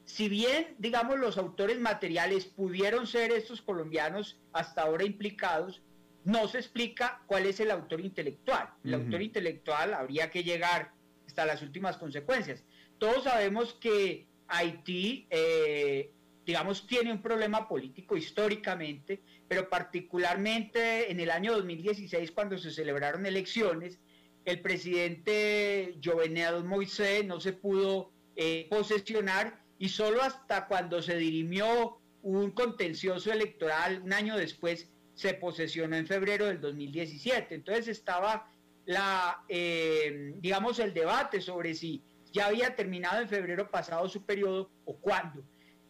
[0.05, 5.83] si bien, digamos, los autores materiales pudieron ser estos colombianos hasta ahora implicados,
[6.25, 8.71] no se explica cuál es el autor intelectual.
[8.83, 10.93] El autor intelectual habría que llegar
[11.27, 12.65] hasta las últimas consecuencias.
[12.99, 16.11] Todos sabemos que Haití, eh,
[16.47, 23.27] digamos, tiene un problema político históricamente, pero particularmente en el año 2016, cuando se celebraron
[23.27, 23.99] elecciones,
[24.45, 31.99] el presidente Jovenel Moisés no se pudo eh, posesionar y solo hasta cuando se dirimió
[32.23, 37.55] un contencioso electoral un año después se posesionó en febrero del 2017.
[37.55, 38.51] Entonces estaba
[38.87, 42.03] la, eh, digamos, el debate sobre si
[42.33, 45.45] ya había terminado en febrero pasado su periodo o cuándo.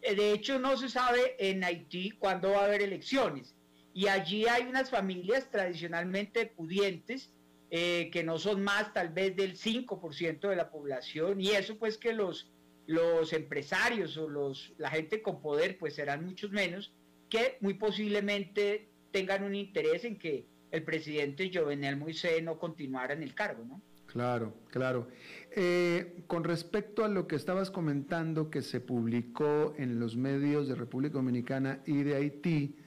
[0.05, 3.55] Eh, de hecho, no se sabe en Haití cuándo va a haber elecciones.
[3.93, 7.31] Y allí hay unas familias tradicionalmente pudientes
[7.71, 11.41] eh, que no son más tal vez del 5% de la población.
[11.41, 12.51] Y eso pues que los,
[12.85, 16.93] los empresarios o los, la gente con poder pues serán muchos menos
[17.29, 23.23] que muy posiblemente tengan un interés en que el presidente Jovenel Moisés no continuara en
[23.23, 23.81] el cargo, ¿no?
[24.15, 25.09] Claro, claro.
[25.51, 30.75] Eh, con respecto a lo que estabas comentando que se publicó en los medios de
[30.75, 32.77] República Dominicana y de Haití,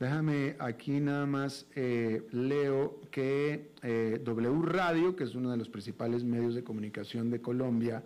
[0.00, 5.68] déjame aquí nada más eh, leo que eh, W Radio, que es uno de los
[5.68, 8.02] principales medios de comunicación de Colombia,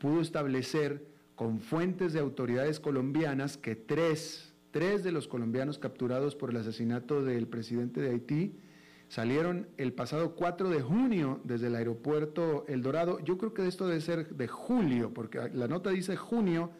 [0.00, 1.06] pudo establecer
[1.36, 7.22] con fuentes de autoridades colombianas que tres tres de los colombianos capturados por el asesinato
[7.22, 8.52] del presidente de Haití
[9.08, 13.20] salieron el pasado 4 de junio desde el aeropuerto El Dorado.
[13.20, 16.72] Yo creo que esto debe ser de julio, porque la nota dice junio,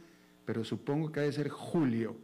[0.45, 2.17] pero supongo que debe ser julio.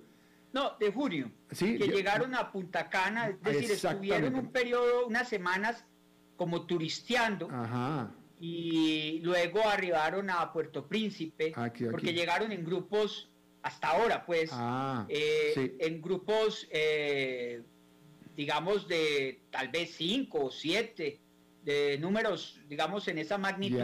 [0.53, 1.31] No, de junio.
[1.51, 5.85] Sí, que llegaron a Punta Cana, es decir, estuvieron un periodo, unas semanas
[6.37, 7.49] como turisteando.
[7.51, 8.13] Ajá.
[8.39, 11.55] Y luego arribaron a Puerto Príncipe,
[11.91, 13.31] porque llegaron en grupos,
[13.63, 17.63] hasta ahora pues, ah, eh, en grupos eh,
[18.37, 21.21] digamos, de tal vez cinco o siete,
[21.65, 23.83] de números, digamos, en esa magnitud.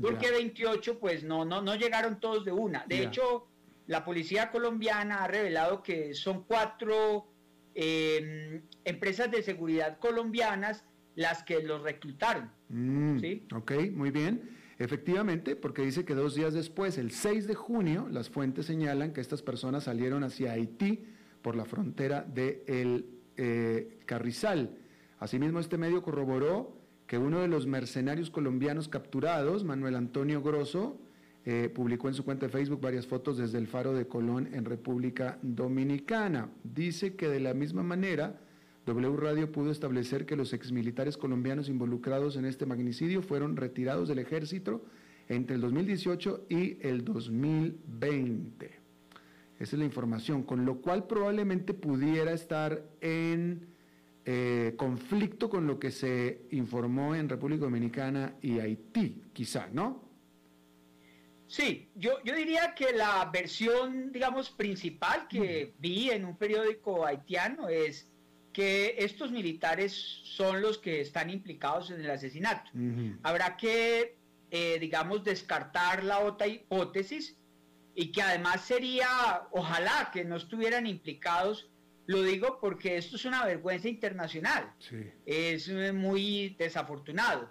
[0.00, 2.84] porque 28, pues no, no, no llegaron todos de una.
[2.86, 3.48] De hecho,
[3.86, 7.26] la policía colombiana ha revelado que son cuatro
[7.74, 10.84] em, empresas de seguridad colombianas
[11.16, 12.50] las que los reclutaron.
[12.68, 13.18] Mm,
[13.52, 14.56] ok, muy bien.
[14.78, 19.20] Efectivamente, porque dice que dos días después, el 6 de junio, las fuentes señalan que
[19.20, 21.04] estas personas salieron hacia Haití
[21.42, 24.76] por la frontera de el eh, Carrizal.
[25.18, 26.76] Asimismo, este medio corroboró
[27.06, 31.00] que uno de los mercenarios colombianos capturados, Manuel Antonio Grosso,
[31.46, 34.66] eh, publicó en su cuenta de Facebook varias fotos desde el faro de Colón en
[34.66, 36.50] República Dominicana.
[36.62, 38.38] Dice que de la misma manera,
[38.84, 44.18] W Radio pudo establecer que los exmilitares colombianos involucrados en este magnicidio fueron retirados del
[44.18, 44.84] ejército
[45.28, 48.77] entre el 2018 y el 2020.
[49.58, 53.74] Esa es la información, con lo cual probablemente pudiera estar en
[54.24, 60.06] eh, conflicto con lo que se informó en República Dominicana y Haití, quizá, ¿no?
[61.48, 67.70] Sí, yo, yo diría que la versión, digamos, principal que vi en un periódico haitiano
[67.70, 68.06] es
[68.52, 69.92] que estos militares
[70.24, 72.70] son los que están implicados en el asesinato.
[73.22, 74.18] Habrá que,
[74.50, 77.37] eh, digamos, descartar la otra hipótesis
[78.00, 79.08] y que además sería,
[79.50, 81.68] ojalá que no estuvieran implicados,
[82.06, 84.72] lo digo porque esto es una vergüenza internacional,
[85.26, 87.50] es muy desafortunado.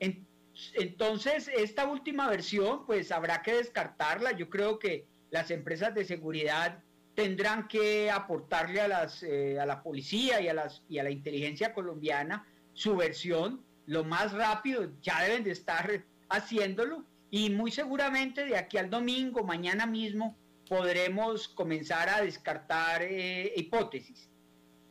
[0.00, 4.32] entonces, esta última versión, pues habrá que descartarla.
[4.32, 6.82] Yo creo que las empresas de seguridad
[7.14, 11.10] tendrán que aportarle a, las, eh, a la policía y a, las, y a la
[11.10, 18.44] inteligencia colombiana su versión lo más rápido, ya deben de estar haciéndolo y muy seguramente
[18.44, 20.36] de aquí al domingo, mañana mismo,
[20.68, 24.28] podremos comenzar a descartar eh, hipótesis.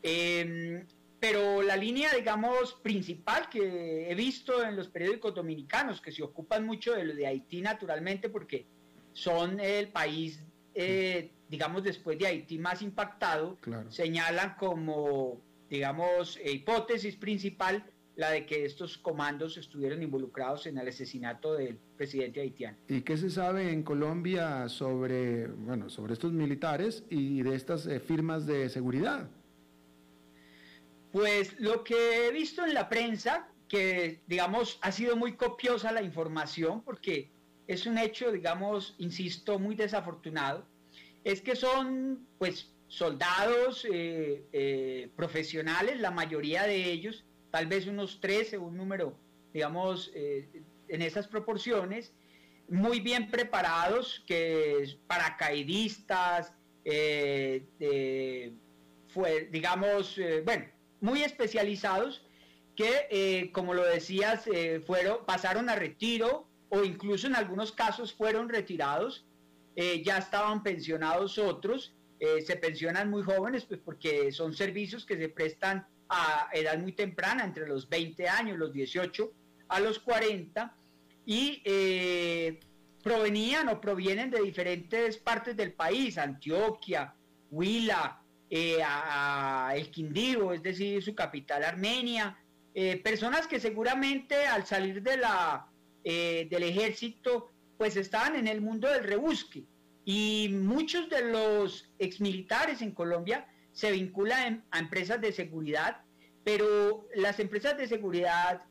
[0.02, 0.84] Em,
[1.20, 6.66] pero la línea, digamos, principal que he visto en los periódicos dominicanos, que se ocupan
[6.66, 8.66] mucho de lo de Haití naturalmente, porque
[9.14, 15.40] son el país, eh, digamos, después de Haití más impactado, señalan como,
[15.70, 17.86] digamos, hipótesis principal
[18.16, 22.78] la de que estos comandos estuvieron involucrados en el asesinato del presidente haitiano.
[22.88, 28.00] ¿Y qué se sabe en Colombia sobre, bueno, sobre estos militares y de estas eh,
[28.00, 29.30] firmas de seguridad?
[31.12, 36.02] Pues lo que he visto en la prensa, que digamos ha sido muy copiosa la
[36.02, 37.32] información, porque
[37.68, 40.66] es un hecho, digamos, insisto, muy desafortunado,
[41.24, 48.20] es que son pues soldados eh, eh, profesionales, la mayoría de ellos, tal vez unos
[48.22, 49.16] 13, un número,
[49.54, 52.14] digamos, eh, en esas proporciones,
[52.70, 56.54] muy bien preparados, que paracaidistas,
[56.86, 58.54] eh,
[59.10, 60.66] fue, digamos, eh, bueno,
[61.02, 62.26] muy especializados,
[62.76, 64.46] que, como lo decías,
[64.88, 69.26] fueron, pasaron a retiro o incluso en algunos casos fueron retirados,
[69.76, 75.86] ya estaban pensionados otros, se pensionan muy jóvenes, pues porque son servicios que se prestan
[76.12, 79.32] a edad muy temprana, entre los 20 años, los 18
[79.70, 80.76] a los 40,
[81.26, 82.60] y eh,
[83.02, 87.16] provenían o provienen de diferentes partes del país, Antioquia,
[87.50, 88.80] Huila, eh,
[89.74, 92.38] El Quindío, es decir, su capital Armenia,
[92.74, 95.68] eh, personas que seguramente al salir de la,
[96.04, 99.64] del ejército, pues estaban en el mundo del rebusque.
[100.04, 106.02] Y muchos de los exmilitares en Colombia se vincula a empresas de seguridad,
[106.44, 108.64] pero las empresas de seguridad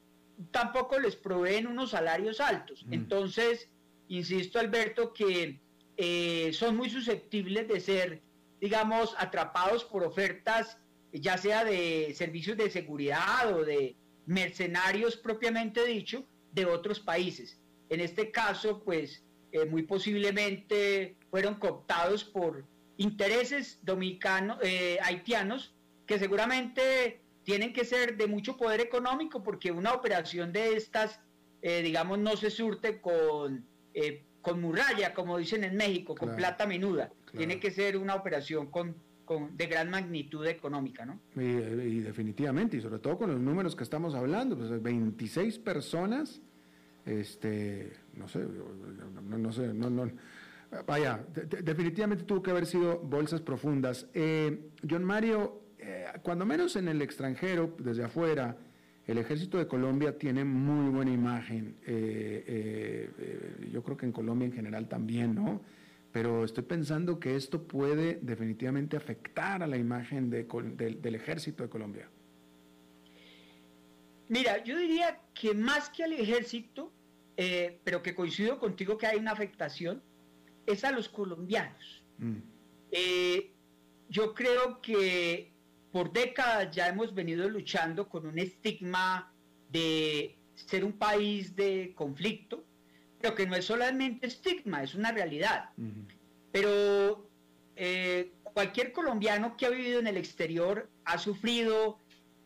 [0.51, 2.84] tampoco les proveen unos salarios altos.
[2.86, 2.94] Mm.
[2.94, 3.68] Entonces,
[4.09, 5.61] insisto, Alberto, que
[5.96, 8.22] eh, son muy susceptibles de ser,
[8.61, 10.78] digamos, atrapados por ofertas,
[11.12, 13.96] ya sea de servicios de seguridad o de
[14.26, 17.59] mercenarios propiamente dicho, de otros países.
[17.88, 22.64] En este caso, pues, eh, muy posiblemente fueron cooptados por
[23.01, 25.72] intereses dominicanos, eh, haitianos,
[26.07, 31.18] que seguramente tienen que ser de mucho poder económico porque una operación de estas,
[31.62, 36.66] eh, digamos, no se surte con, eh, con muralla, como dicen en México, con plata
[36.66, 37.11] menuda.
[37.34, 38.94] Tiene que ser una operación con,
[39.24, 41.18] con, de gran magnitud económica, ¿no?
[41.36, 46.42] Y, definitivamente, y sobre todo con los números que estamos hablando, pues 26 personas,
[47.07, 50.11] este, no sé, no, sé, no, no,
[50.86, 51.24] vaya,
[51.62, 54.06] definitivamente tuvo que haber sido bolsas profundas.
[54.14, 58.56] Eh, John Mario, eh, cuando menos en el extranjero, desde afuera,
[59.06, 61.76] el ejército de Colombia tiene muy buena imagen.
[61.84, 63.10] Eh,
[63.72, 65.60] yo creo que en Colombia en general también, ¿no?
[66.12, 72.08] pero estoy pensando que esto puede definitivamente afectar a la imagen del ejército de Colombia.
[74.28, 76.92] Mira, yo diría que más que al ejército,
[77.36, 80.02] pero que coincido contigo que hay una afectación,
[80.66, 82.02] es a los colombianos.
[82.18, 82.38] Mm.
[82.90, 83.52] Eh,
[84.08, 85.52] yo creo que
[85.92, 89.32] por décadas ya hemos venido luchando con un estigma
[89.70, 92.64] de ser un país de conflicto,
[93.20, 95.70] pero que no es solamente estigma, es una realidad.
[96.52, 97.28] Pero
[97.76, 101.98] eh, cualquier colombiano que ha vivido en el exterior ha sufrido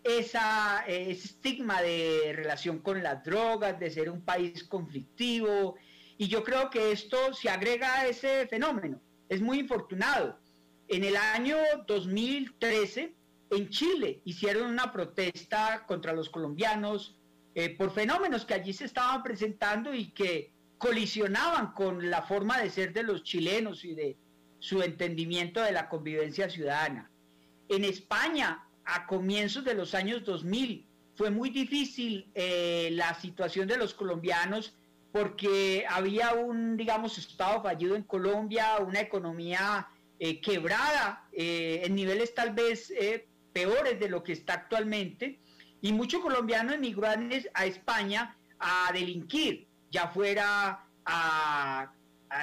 [0.02, 5.76] esa, ese estigma de relación con las drogas, de ser un país conflictivo,
[6.18, 9.00] y yo creo que esto se agrega a ese fenómeno.
[9.28, 10.38] Es muy infortunado.
[10.88, 11.56] En el año
[11.86, 13.14] 2013,
[13.50, 17.16] en Chile, hicieron una protesta contra los colombianos
[17.54, 22.70] eh, por fenómenos que allí se estaban presentando y que colisionaban con la forma de
[22.70, 24.16] ser de los chilenos y de
[24.58, 27.10] su entendimiento de la convivencia ciudadana.
[27.68, 30.86] En España, a comienzos de los años 2000,
[31.16, 34.74] fue muy difícil eh, la situación de los colombianos
[35.14, 39.86] porque había un, digamos, estado fallido en Colombia, una economía
[40.18, 42.92] eh, quebrada eh, en niveles tal vez
[43.52, 45.38] peores de lo que está actualmente,
[45.80, 51.92] y muchos colombianos emigraron a España a delinquir ya fuera a,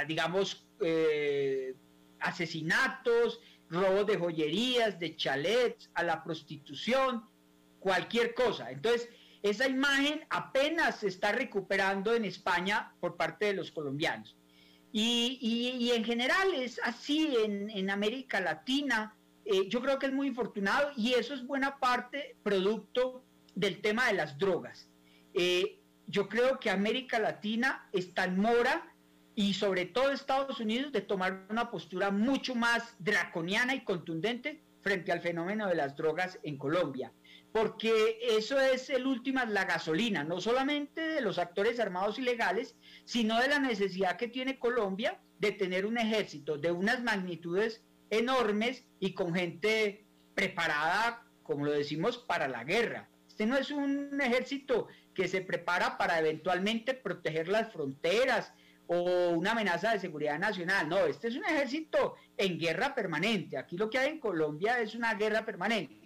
[0.08, 1.76] digamos, eh,
[2.22, 7.26] asesinatos, robos de joyerías, de chalets, a la prostitución,
[7.82, 8.72] cualquier cosa.
[8.72, 9.10] Entonces,
[9.44, 14.36] esa imagen apenas se está recuperando en España por parte de los colombianos.
[14.94, 19.16] Y, en general es así en, América Latina.
[19.46, 23.24] Eh, yo creo que es muy infortunado y eso es buena parte producto
[23.56, 24.90] del tema de las drogas.
[25.34, 28.94] Eh, yo creo que América Latina está en mora
[29.34, 35.12] y sobre todo Estados Unidos de tomar una postura mucho más draconiana y contundente frente
[35.12, 37.14] al fenómeno de las drogas en Colombia.
[37.52, 43.40] Porque eso es el último, la gasolina, no solamente de los actores armados ilegales, sino
[43.40, 49.14] de la necesidad que tiene Colombia de tener un ejército de unas magnitudes enormes y
[49.14, 53.10] con gente preparada, como lo decimos, para la guerra.
[53.28, 58.54] Este no es un ejército que se prepara para eventualmente proteger las fronteras
[58.88, 60.88] o una amenaza de seguridad nacional.
[60.88, 63.58] No, este es un ejército en guerra permanente.
[63.58, 66.01] Aquí lo que hay en Colombia es una guerra permanente.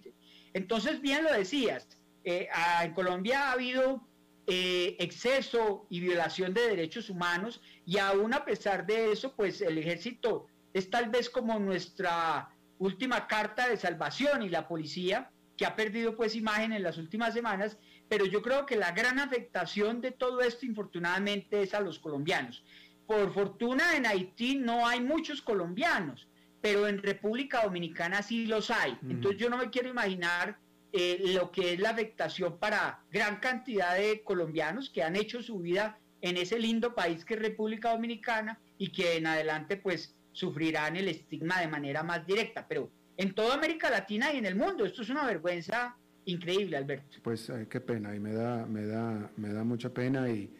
[0.56, 1.88] Entonces, bien lo decías,
[2.24, 2.48] eh,
[2.82, 4.08] en Colombia ha habido
[4.48, 9.78] eh, exceso y violación de derechos humanos y aún a pesar de eso, pues el
[9.78, 12.50] ejército es tal vez como nuestra
[12.80, 17.34] última carta de salvación y la policía que ha perdido pues imagen en las últimas
[17.34, 17.78] semanas
[18.08, 22.64] pero yo creo que la gran afectación de todo esto, infortunadamente, es a los colombianos.
[23.08, 26.28] Por fortuna, en Haití no hay muchos colombianos,
[26.66, 28.98] pero en República Dominicana sí los hay.
[29.08, 30.58] Entonces yo no me quiero imaginar
[30.92, 35.60] eh, lo que es la afectación para gran cantidad de colombianos que han hecho su
[35.60, 40.96] vida en ese lindo país que es República Dominicana y que en adelante pues sufrirán
[40.96, 42.66] el estigma de manera más directa.
[42.68, 45.96] Pero en toda América Latina y en el mundo, esto es una vergüenza
[46.26, 47.20] increíble, Alberto.
[47.22, 50.52] Pues eh, qué pena, y me da, me da, me da mucha pena y,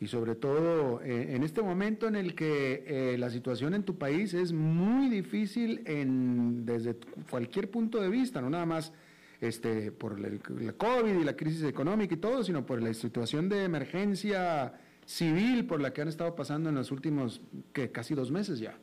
[0.00, 3.96] y sobre todo eh, en este momento en el que eh, la situación en tu
[3.96, 6.96] país es muy difícil en, desde
[7.30, 8.92] cualquier punto de vista, no nada más
[9.40, 10.40] este, por el,
[10.76, 14.74] COVID y la crisis económica y todo, sino por la situación de emergencia
[15.04, 17.40] civil por la que han estado pasando en los últimos
[17.72, 18.76] que casi dos meses ya.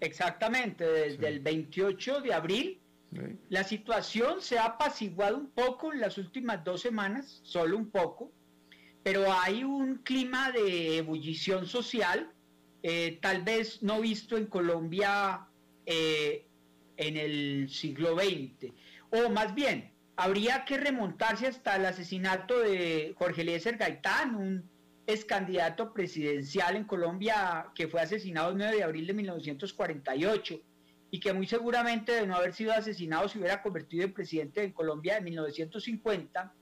[0.00, 2.80] Exactamente, desde el 28 de abril
[3.48, 8.32] la situación se ha apaciguado un poco en las últimas dos semanas, solo un poco,
[9.04, 12.32] pero hay un clima de ebullición social,
[12.82, 15.46] eh, tal vez no visto en Colombia
[15.84, 16.46] eh,
[16.96, 18.72] en el siglo XX.
[19.10, 24.70] O más bien, habría que remontarse hasta el asesinato de Jorge Eliezer Gaitán, un
[25.06, 30.60] ex candidato presidencial en Colombia que fue asesinado el 9 de abril de 1948
[31.10, 34.72] y que muy seguramente de no haber sido asesinado se hubiera convertido en presidente de
[34.72, 36.54] Colombia en 1950,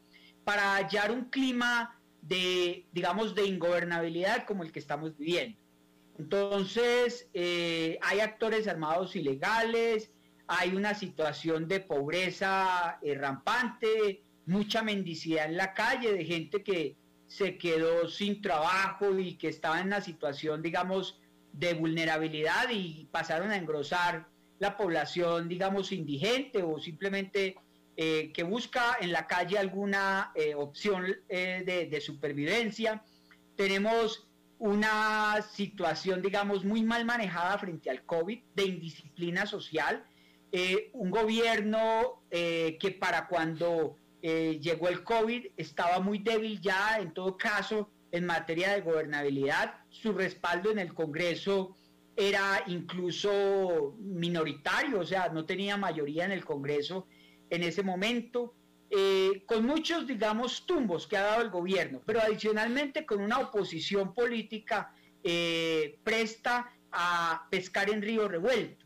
[0.45, 5.59] para hallar un clima de, digamos, de ingobernabilidad como el que estamos viviendo.
[6.18, 10.12] Entonces, eh, hay actores armados ilegales,
[10.47, 16.97] hay una situación de pobreza eh, rampante, mucha mendicidad en la calle, de gente que
[17.27, 21.18] se quedó sin trabajo y que estaba en una situación, digamos,
[21.53, 24.27] de vulnerabilidad y pasaron a engrosar
[24.59, 27.57] la población, digamos, indigente o simplemente
[27.97, 33.03] eh, que busca en la calle alguna eh, opción de, de supervivencia.
[33.57, 34.26] Tenemos
[34.62, 40.05] una situación, digamos, muy mal manejada frente al COVID, de indisciplina social,
[40.53, 46.99] eh, un gobierno eh, que para cuando eh, llegó el COVID estaba muy débil ya,
[47.01, 51.74] en todo caso, en materia de gobernabilidad, su respaldo en el Congreso
[52.14, 57.09] era incluso minoritario, o sea, no tenía mayoría en el Congreso
[57.53, 58.55] en ese momento.
[58.90, 64.12] Eh, con muchos, digamos, tumbos que ha dado el gobierno, pero adicionalmente con una oposición
[64.12, 64.92] política
[65.22, 68.84] eh, presta a pescar en río revuelto.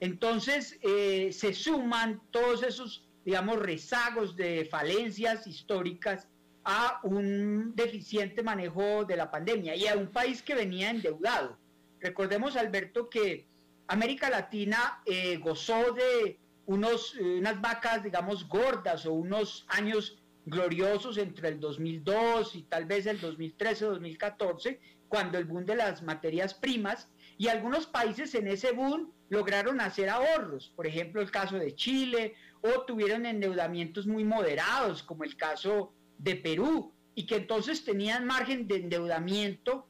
[0.00, 6.26] Entonces eh, se suman todos esos, digamos, rezagos de falencias históricas
[6.64, 11.56] a un deficiente manejo de la pandemia y a un país que venía endeudado.
[12.00, 13.46] Recordemos, Alberto, que
[13.86, 15.02] América Latina
[15.40, 16.38] gozó de
[16.68, 22.84] unos, eh, unas vacas, digamos, gordas o unos años gloriosos entre el 2002 y tal
[22.84, 27.08] vez el 2013-2014, cuando el boom de las materias primas,
[27.38, 32.34] y algunos países en ese boom lograron hacer ahorros, por ejemplo el caso de Chile,
[32.60, 38.68] o tuvieron endeudamientos muy moderados, como el caso de Perú, y que entonces tenían margen
[38.68, 39.86] de endeudamiento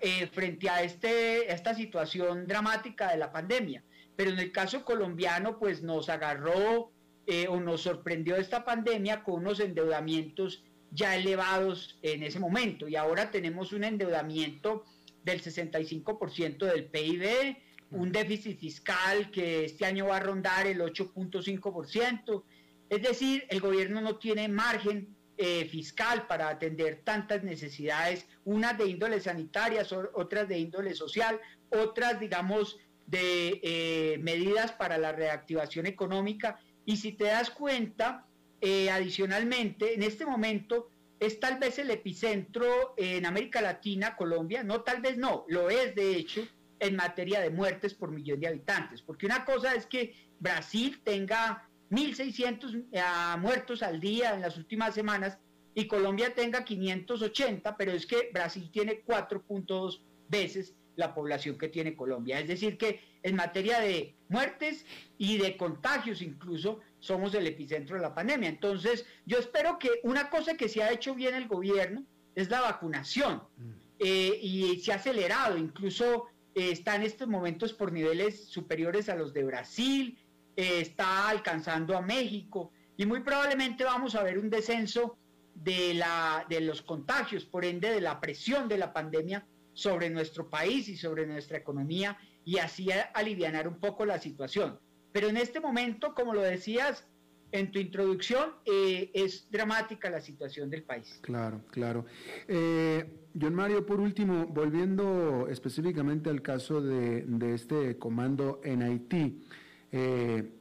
[0.00, 3.84] eh, frente a, este, a esta situación dramática de la pandemia
[4.16, 6.90] pero en el caso colombiano pues nos agarró
[7.26, 12.88] eh, o nos sorprendió esta pandemia con unos endeudamientos ya elevados en ese momento.
[12.88, 14.84] Y ahora tenemos un endeudamiento
[15.24, 17.56] del 65% del PIB,
[17.90, 22.44] un déficit fiscal que este año va a rondar el 8.5%,
[22.88, 28.86] es decir, el gobierno no tiene margen eh, fiscal para atender tantas necesidades, unas de
[28.86, 31.40] índole sanitaria, otras de índole social,
[31.70, 36.58] otras, digamos, de eh, medidas para la reactivación económica.
[36.84, 38.26] Y si te das cuenta,
[38.60, 40.88] eh, adicionalmente, en este momento
[41.18, 45.94] es tal vez el epicentro en América Latina, Colombia, no tal vez no, lo es
[45.94, 46.46] de hecho
[46.78, 51.68] en materia de muertes por millón de habitantes, porque una cosa es que Brasil tenga
[51.90, 53.02] 1.600 eh,
[53.38, 55.38] muertos al día en las últimas semanas
[55.74, 61.94] y Colombia tenga 580, pero es que Brasil tiene 4.2 veces la población que tiene
[61.94, 62.40] Colombia.
[62.40, 64.84] Es decir, que en materia de muertes
[65.18, 68.48] y de contagios incluso somos el epicentro de la pandemia.
[68.48, 72.60] Entonces, yo espero que una cosa que se ha hecho bien el gobierno es la
[72.60, 73.70] vacunación mm.
[74.00, 79.16] eh, y se ha acelerado, incluso eh, está en estos momentos por niveles superiores a
[79.16, 80.18] los de Brasil,
[80.56, 85.18] eh, está alcanzando a México y muy probablemente vamos a ver un descenso
[85.54, 90.48] de, la, de los contagios, por ende de la presión de la pandemia sobre nuestro
[90.48, 92.16] país y sobre nuestra economía
[92.46, 94.78] y así aliviar un poco la situación.
[95.12, 97.06] Pero en este momento, como lo decías
[97.52, 101.18] en tu introducción, eh, es dramática la situación del país.
[101.20, 102.06] Claro, claro.
[102.48, 103.04] Eh,
[103.38, 109.44] John Mario, por último, volviendo específicamente al caso de, este comando en Haití,
[109.92, 110.52] eh,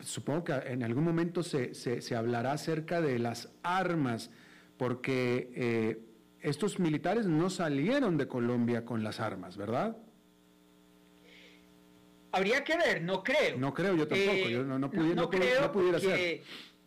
[0.00, 4.30] supongo que en algún momento se, se, hablará acerca de las armas,
[4.76, 6.05] porque eh,
[6.46, 9.96] estos militares no salieron de Colombia con las armas, ¿verdad?
[12.30, 13.58] Habría que ver, no creo.
[13.58, 16.42] No creo, yo tampoco, yo no, no, no, creo pudiera ser.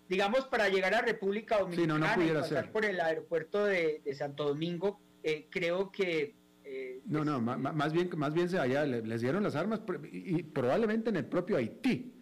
[0.08, 5.48] Digamos, para llegar a República Dominicana y pasar por el aeropuerto de, Santo Domingo, eh,
[5.50, 6.36] creo que...
[6.64, 9.82] Eh, no, no, más, bien, más bien se allá les dieron las armas
[10.12, 12.14] y probablemente en el propio Haití.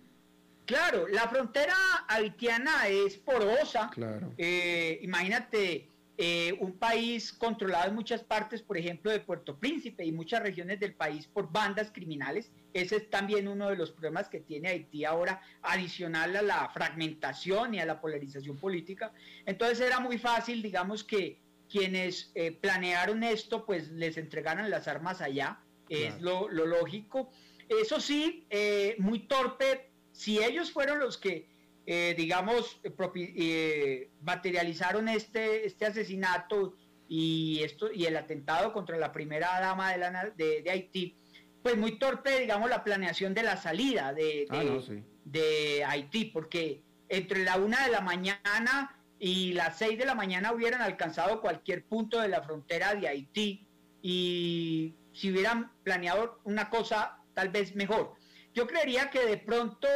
[0.65, 1.75] Claro, la frontera
[2.09, 3.89] haitiana es porosa.
[3.93, 4.33] Claro.
[4.37, 5.89] Eh, imagínate
[6.19, 10.79] eh, un país controlado en muchas partes, por ejemplo, de Puerto Príncipe y muchas regiones
[10.79, 12.51] del país por bandas criminales.
[12.73, 17.75] Ese es también uno de los problemas que tiene Haití ahora, adicional a la fragmentación
[17.75, 19.13] y a la polarización política.
[19.45, 21.37] Entonces era muy fácil, digamos, que
[21.69, 27.29] quienes eh, planearon esto, pues les entregaran las armas allá, es lo, lógico.
[27.69, 31.47] Eso sí, eh, muy torpe, si ellos fueron los que
[31.89, 32.81] eh, digamos,
[33.15, 36.75] eh, materializaron este, este asesinato
[37.07, 41.15] y, esto, y el atentado contra la primera dama de, la, de, Haití,
[41.63, 46.83] pues muy torpe, digamos, la planeación de la salida de, de, ah, de Haití, porque
[47.07, 51.85] entre la una de la mañana y las seis de la mañana hubieran alcanzado cualquier
[51.85, 53.65] punto de la frontera de Haití
[54.01, 58.15] y si hubieran planeado una cosa tal vez mejor.
[58.53, 59.87] yo creería que de pronto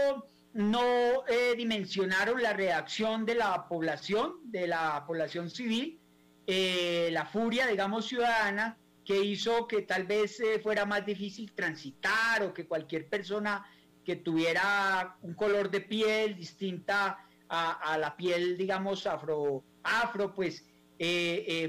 [0.53, 5.99] no eh, dimensionaron la reacción de la población, de la población civil,
[6.47, 12.43] eh, la furia, digamos, ciudadana, que hizo que tal vez eh, fuera más difícil transitar
[12.43, 13.65] o que cualquier persona
[14.05, 17.19] que tuviera un color de piel distinta
[17.53, 20.65] a, la piel, digamos, afro, afro pues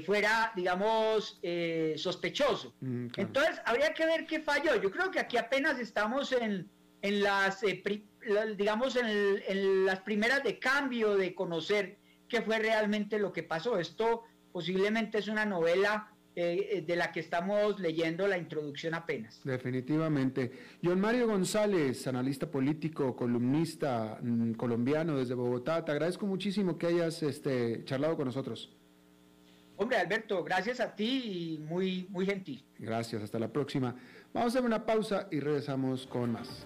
[0.05, 1.41] fuera, digamos,
[1.97, 2.73] sospechoso.
[2.79, 4.81] Mm, Entonces, habría que ver qué falló.
[4.81, 6.69] Yo creo que aquí apenas estamos en,
[7.01, 7.61] en las
[8.57, 11.97] digamos, en, las primeras de cambio, de conocer
[12.27, 13.77] qué fue realmente lo que pasó.
[13.77, 19.41] Esto posiblemente es una novela eh, de la que estamos leyendo la introducción apenas.
[19.43, 20.51] Definitivamente.
[20.83, 27.21] John Mario González, analista político, columnista mm, colombiano desde Bogotá, te agradezco muchísimo que hayas
[27.21, 28.75] este, charlado con nosotros.
[29.75, 32.63] Hombre, Alberto, gracias a ti y muy, muy gentil.
[32.77, 33.95] Gracias, hasta la próxima.
[34.33, 36.65] Vamos a hacer una pausa y regresamos con más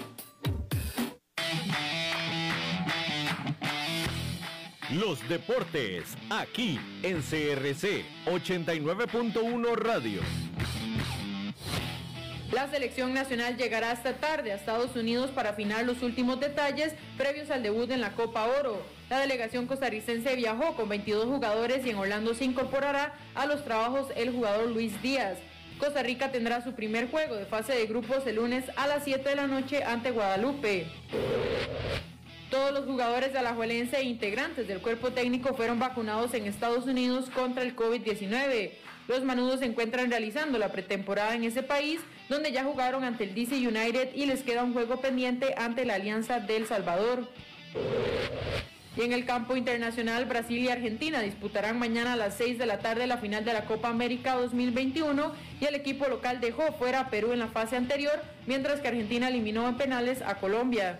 [4.91, 10.21] Los deportes, aquí en CRC 89.1 Radio.
[12.51, 17.49] La selección nacional llegará esta tarde a Estados Unidos para afinar los últimos detalles previos
[17.51, 18.81] al debut en la Copa Oro.
[19.09, 24.07] La delegación costarricense viajó con 22 jugadores y en Orlando se incorporará a los trabajos
[24.17, 25.37] el jugador Luis Díaz.
[25.79, 29.29] Costa Rica tendrá su primer juego de fase de grupos el lunes a las 7
[29.29, 30.87] de la noche ante Guadalupe.
[32.51, 37.29] Todos los jugadores de Alajuelense e integrantes del cuerpo técnico fueron vacunados en Estados Unidos
[37.29, 38.71] contra el COVID-19.
[39.07, 43.35] Los manudos se encuentran realizando la pretemporada en ese país, donde ya jugaron ante el
[43.35, 47.25] DC United y les queda un juego pendiente ante la Alianza del Salvador.
[48.97, 52.79] Y en el campo internacional, Brasil y Argentina disputarán mañana a las 6 de la
[52.79, 55.31] tarde la final de la Copa América 2021
[55.61, 59.29] y el equipo local dejó fuera a Perú en la fase anterior, mientras que Argentina
[59.29, 60.99] eliminó en penales a Colombia.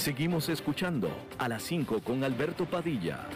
[0.00, 3.26] Seguimos escuchando a las 5 con Alberto Padilla.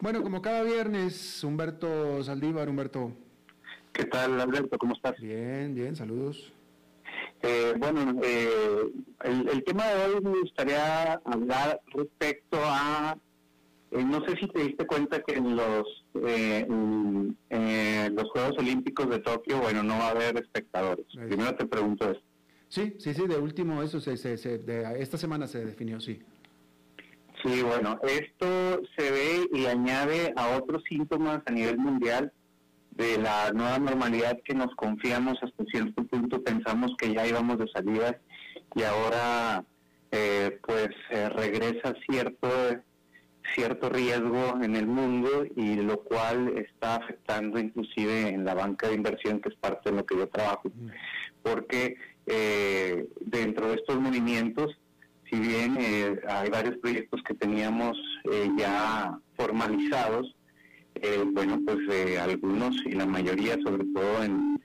[0.00, 3.12] Bueno, como cada viernes, Humberto Saldívar, Humberto.
[3.92, 4.78] ¿Qué tal, Alberto?
[4.78, 5.20] ¿Cómo estás?
[5.20, 6.54] Bien, bien, saludos.
[7.42, 8.48] Eh, bueno, eh,
[9.24, 13.14] el, tema de hoy me gustaría hablar respecto a,
[13.90, 16.24] eh, no sé si te diste cuenta que en los, los
[18.30, 21.04] Juegos Olímpicos de Tokio, bueno, no va a haber espectadores.
[21.12, 22.27] Primero te pregunto esto.
[22.68, 26.20] Sí, sí, sí, de último eso, se, se, de, esta semana se definió, sí.
[27.42, 32.32] Sí, bueno, esto se ve y añade a otros síntomas a nivel mundial
[32.90, 37.68] de la nueva normalidad que nos confiamos hasta cierto punto, pensamos que ya íbamos de
[37.68, 38.18] salida
[38.74, 39.64] y ahora
[40.10, 42.48] eh, pues regresa cierto
[43.54, 48.94] cierto riesgo en el mundo y lo cual está afectando inclusive en la banca de
[48.94, 50.70] inversión que es parte de lo que yo trabajo
[51.42, 51.96] porque
[52.28, 54.76] eh, dentro de estos movimientos,
[55.30, 57.98] si bien eh, hay varios proyectos que teníamos
[58.30, 60.34] eh, ya formalizados,
[60.94, 61.78] eh, bueno, pues
[62.18, 64.58] algunos y la mayoría, sobre todo en,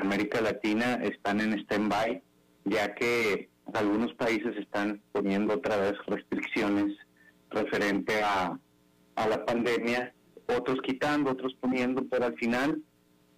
[0.00, 2.22] América Latina, están en stand-by,
[2.66, 6.96] ya que algunos países están poniendo otra vez restricciones
[7.50, 8.58] referente a
[9.16, 10.14] la pandemia,
[10.46, 12.80] otros quitando, otros poniendo, pero al final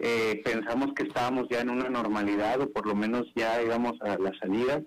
[0.07, 4.19] eh, pensamos que estábamos ya en una normalidad o por lo menos ya íbamos a
[4.19, 4.83] la salida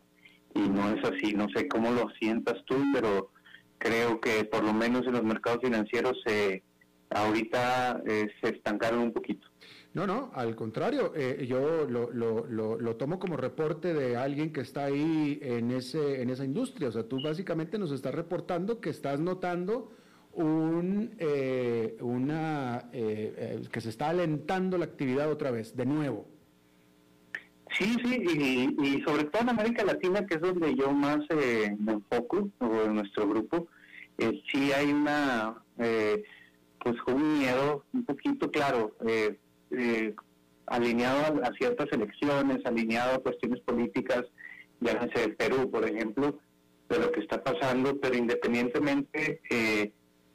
[0.53, 1.33] y no es así.
[1.33, 3.31] No sé cómo lo sientas tú, pero
[3.79, 6.61] creo que por lo menos en los mercados financieros eh,
[7.09, 9.47] ahorita eh, se estancaron un poquito.
[9.95, 14.53] No, no, al contrario, eh, yo lo, lo, lo, lo, tomo como reporte de alguien
[14.53, 16.89] que está ahí en, ese, en esa industria.
[16.89, 19.91] O sea, tú básicamente nos estás reportando que estás notando
[20.37, 26.27] un, eh, una, eh, eh, que se está alentando la actividad otra vez, de nuevo.
[27.77, 31.93] Sí, sí, y, sobre todo en América Latina, que es donde yo más eh, me
[31.93, 33.67] enfoco, o en nuestro grupo,
[34.17, 36.23] eh, sí hay una, eh,
[36.83, 39.37] pues un miedo un poquito claro, eh,
[39.71, 40.15] eh,
[40.67, 44.23] alineado a, ciertas elecciones, alineado a cuestiones políticas,
[44.79, 46.39] llámese de Perú, por ejemplo,
[46.89, 49.41] de lo que está pasando, pero independientemente,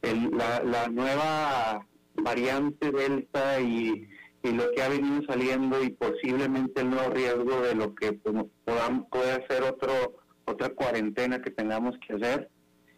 [0.03, 4.09] la, la nueva variante Delta y
[4.43, 8.45] y lo que ha venido saliendo y posiblemente el nuevo riesgo de lo que pues,
[8.65, 9.93] podamos, puede ser otro
[10.45, 12.51] otra cuarentena que tengamos que hacer,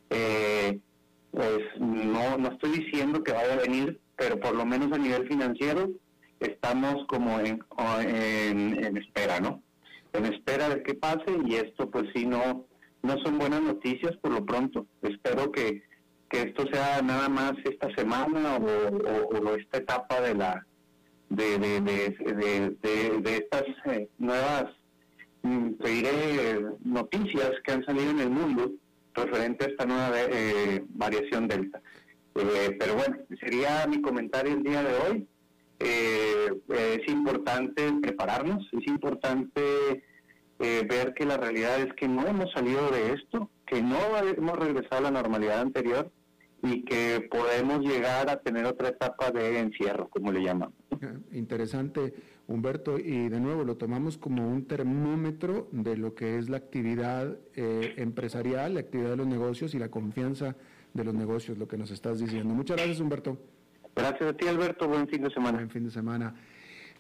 [0.09, 0.80] eh,
[1.30, 5.28] pues no, no estoy diciendo que vaya a venir, pero por lo menos a nivel
[5.28, 5.90] financiero
[6.40, 7.61] estamos como en,
[8.00, 9.62] en, espera, ¿no?
[10.14, 12.66] En espera de que pase y esto pues sí no,
[13.02, 14.86] no son buenas noticias por lo pronto.
[15.02, 15.82] Espero que,
[16.35, 20.66] que esto sea nada más esta semana o esta etapa de la
[21.30, 22.16] de,
[23.24, 24.64] estas eh, nuevas,
[25.43, 28.72] mm, te noticias que han salido en el mundo
[29.14, 31.80] referente a esta nueva eh, variación delta.
[32.35, 35.28] Eh, pero bueno, sería mi comentario el día de hoy.
[35.78, 39.62] es importante prepararnos, es importante
[40.59, 44.99] ver que la realidad es que no hemos salido de esto, que no hemos regresado
[44.99, 46.11] a la normalidad anterior
[46.64, 50.74] y que podemos llegar a tener otra etapa de encierro, como le llamamos.
[51.32, 52.14] Interesante,
[52.46, 57.36] Humberto, y de nuevo lo tomamos como un termómetro de lo que es la actividad
[57.54, 60.56] eh, empresarial, la actividad de los negocios y la confianza
[60.94, 62.54] de los negocios, lo que nos estás diciendo.
[62.54, 63.36] Muchas gracias, Humberto.
[63.94, 64.88] Gracias a ti, Alberto.
[64.88, 65.58] Buen fin de semana.
[65.58, 66.34] Buen fin de semana.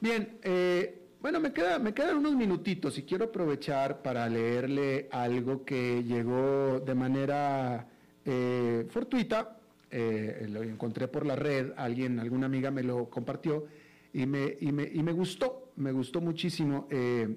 [0.00, 5.64] Bien, eh, bueno, me, queda, me quedan unos minutitos y quiero aprovechar para leerle algo
[5.64, 7.88] que llegó de manera
[8.24, 9.58] eh, fortuita,
[9.90, 13.66] eh, lo encontré por la red, alguien, alguna amiga me lo compartió
[14.12, 16.88] y me, y me, y me gustó, me gustó muchísimo.
[16.90, 17.36] Eh,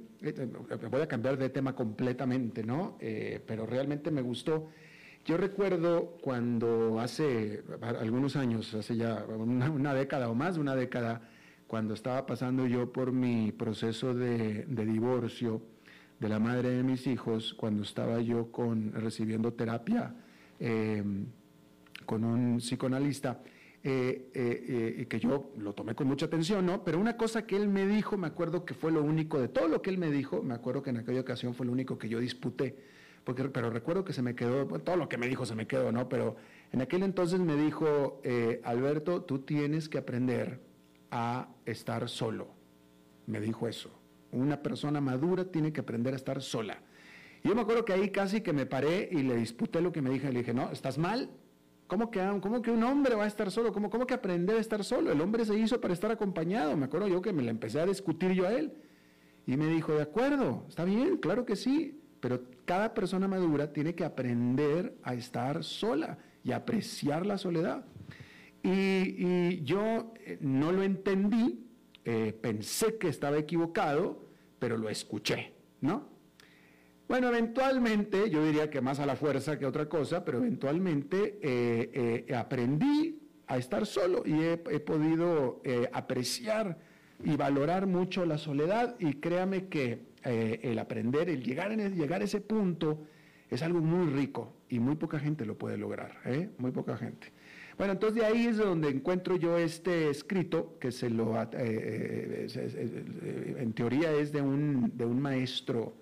[0.90, 2.98] voy a cambiar de tema completamente, ¿no?
[3.46, 4.70] pero realmente me gustó.
[5.26, 11.22] Yo recuerdo cuando hace algunos años, hace ya una, década o más de una década,
[11.68, 15.62] cuando estaba pasando yo por mi proceso de, de divorcio
[16.20, 20.16] de la madre de mis hijos, cuando estaba yo con, recibiendo terapia
[20.60, 21.03] eh,
[22.05, 23.41] con un psicoanalista,
[23.84, 26.84] eh, eh, que yo lo tomé con mucha atención, ¿no?
[26.84, 29.68] Pero una cosa que él me dijo, me acuerdo que fue lo único, de todo
[29.68, 32.10] lo que él me dijo, me acuerdo que en aquella ocasión fue lo único que
[32.10, 32.78] yo disputé,
[33.24, 35.91] porque, pero recuerdo que se me quedó, todo lo que me dijo se me quedó,
[35.91, 36.08] ¿no?
[36.08, 36.38] Pero
[36.72, 38.22] en aquel entonces me dijo,
[38.64, 40.62] Alberto, tú tienes que aprender
[41.12, 42.47] a estar solo.
[43.26, 43.91] Me dijo eso.
[44.32, 46.82] Una persona madura tiene que aprender a estar sola.
[47.48, 50.10] Yo me acuerdo que ahí casi que me paré y le disputé lo que me
[50.10, 50.30] dije.
[50.34, 51.30] Le dije, no, estás mal.
[51.88, 53.72] ¿Cómo que, cómo que un hombre va a estar solo?
[53.72, 55.14] ¿Cómo, ¿Cómo que aprender a estar solo?
[55.14, 56.76] El hombre se hizo para estar acompañado.
[56.76, 58.74] Me acuerdo yo que me la empecé a discutir yo a él.
[59.45, 62.02] Y me dijo, de acuerdo, está bien, claro que sí.
[62.20, 67.86] Pero cada persona madura tiene que aprender a estar sola y apreciar la soledad.
[68.62, 71.66] Y, yo eh, no lo entendí,
[72.04, 74.26] eh, pensé que estaba equivocado,
[74.60, 76.16] pero lo escuché, ¿no?
[77.08, 82.26] Bueno, eventualmente, yo diría que más a la fuerza que otra cosa, pero eventualmente eh,
[82.28, 86.78] eh, aprendí a estar solo y he, podido eh, apreciar
[87.24, 92.26] y valorar mucho la soledad y créame que el aprender, el llegar, en llegar a
[92.26, 93.05] ese punto
[93.49, 96.18] es algo muy rico y muy poca gente lo puede lograr,
[96.58, 97.32] muy poca gente.
[97.78, 102.51] Bueno, entonces de ahí es donde encuentro yo este escrito que se lo, en
[103.74, 105.93] teoría es de un, de un maestro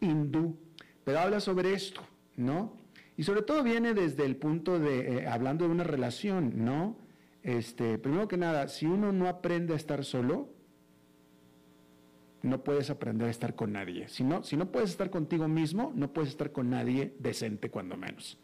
[0.00, 0.56] hindú,
[1.04, 2.02] pero habla sobre esto,
[2.36, 2.76] ¿no?
[3.16, 6.96] Y sobre todo viene desde el punto de, eh, hablando de una relación, ¿no?
[7.42, 10.48] Este, primero que nada, si uno no aprende a estar solo,
[12.42, 14.08] no puedes aprender a estar con nadie.
[14.08, 17.96] Si no, si no puedes estar contigo mismo, no puedes estar con nadie decente, cuando
[17.96, 18.38] menos.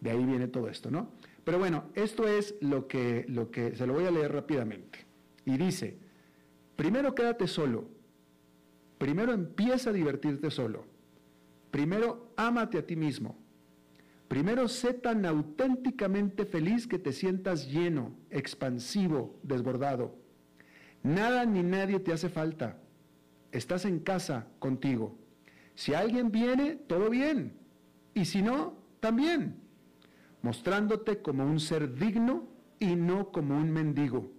[0.00, 1.10] De ahí viene todo esto, ¿no?
[1.44, 5.00] Pero bueno, esto es lo que, lo que se lo voy a leer rápidamente.
[5.44, 5.98] Y dice,
[6.76, 7.88] primero quédate solo,
[9.04, 10.86] Primero empieza a divertirte solo.
[11.70, 13.36] Primero ámate a ti mismo.
[14.28, 20.16] Primero sé tan auténticamente feliz que te sientas lleno, expansivo, desbordado.
[21.02, 22.78] Nada ni nadie te hace falta.
[23.52, 25.18] Estás en casa contigo.
[25.74, 27.58] Si alguien viene, todo bien.
[28.14, 29.56] Y si no, también.
[30.40, 32.48] Mostrándote como un ser digno
[32.78, 34.32] y no como un mendigo.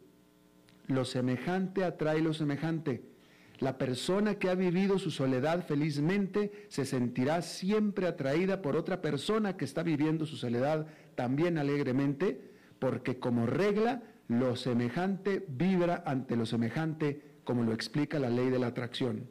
[0.87, 3.13] Lo semejante atrae lo semejante
[3.59, 9.55] la persona que ha vivido su soledad felizmente se sentirá siempre atraída por otra persona
[9.55, 16.45] que está viviendo su soledad también alegremente, porque como regla lo semejante vibra ante lo
[16.45, 19.29] semejante, como lo explica la ley de la atracción.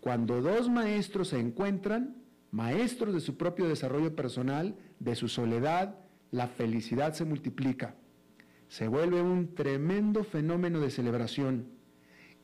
[0.00, 2.16] Cuando dos maestros se encuentran,
[2.50, 5.96] maestros de su propio desarrollo personal, de su soledad,
[6.30, 7.94] la felicidad se multiplica.
[8.68, 11.66] Se vuelve un tremendo fenómeno de celebración.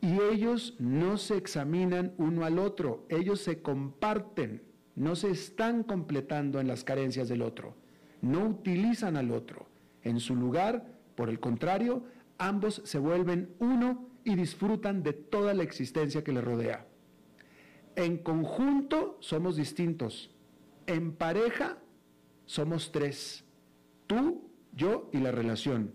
[0.00, 4.62] Y ellos no se examinan uno al otro, ellos se comparten,
[4.94, 7.74] no se están completando en las carencias del otro,
[8.20, 9.66] no utilizan al otro.
[10.02, 12.04] En su lugar, por el contrario,
[12.38, 16.86] ambos se vuelven uno y disfrutan de toda la existencia que les rodea.
[17.96, 20.30] En conjunto somos distintos.
[20.86, 21.78] En pareja
[22.44, 23.44] somos tres.
[24.06, 25.94] Tú, yo y la relación.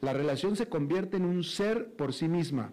[0.00, 2.72] La relación se convierte en un ser por sí misma,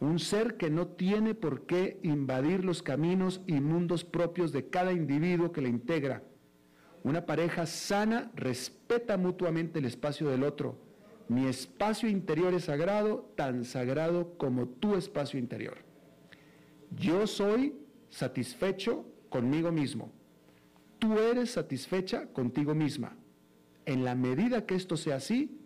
[0.00, 4.92] un ser que no tiene por qué invadir los caminos y mundos propios de cada
[4.92, 6.22] individuo que la integra.
[7.02, 10.78] Una pareja sana respeta mutuamente el espacio del otro.
[11.28, 15.78] Mi espacio interior es sagrado, tan sagrado como tu espacio interior.
[16.96, 17.74] Yo soy
[18.08, 20.10] satisfecho conmigo mismo.
[20.98, 23.16] Tú eres satisfecha contigo misma.
[23.84, 25.60] En la medida que esto sea así,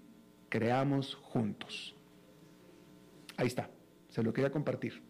[0.48, 1.94] creamos juntos.
[3.36, 3.70] Ahí está,
[4.12, 5.02] se lo quería compartir.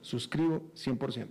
[0.00, 1.28] Suscribo 100%.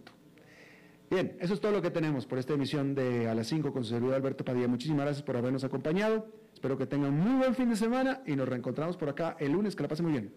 [1.11, 3.83] Bien, eso es todo lo que tenemos por esta emisión de A las 5 con
[3.83, 4.67] su servidor Alberto Padilla.
[4.67, 6.27] Muchísimas gracias por habernos acompañado.
[6.53, 9.75] Espero que tengan muy buen fin de semana y nos reencontramos por acá el lunes.
[9.75, 10.33] Que la pasen muy bien.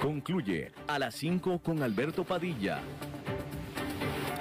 [0.00, 2.80] Concluye a las 5 con Alberto Padilla.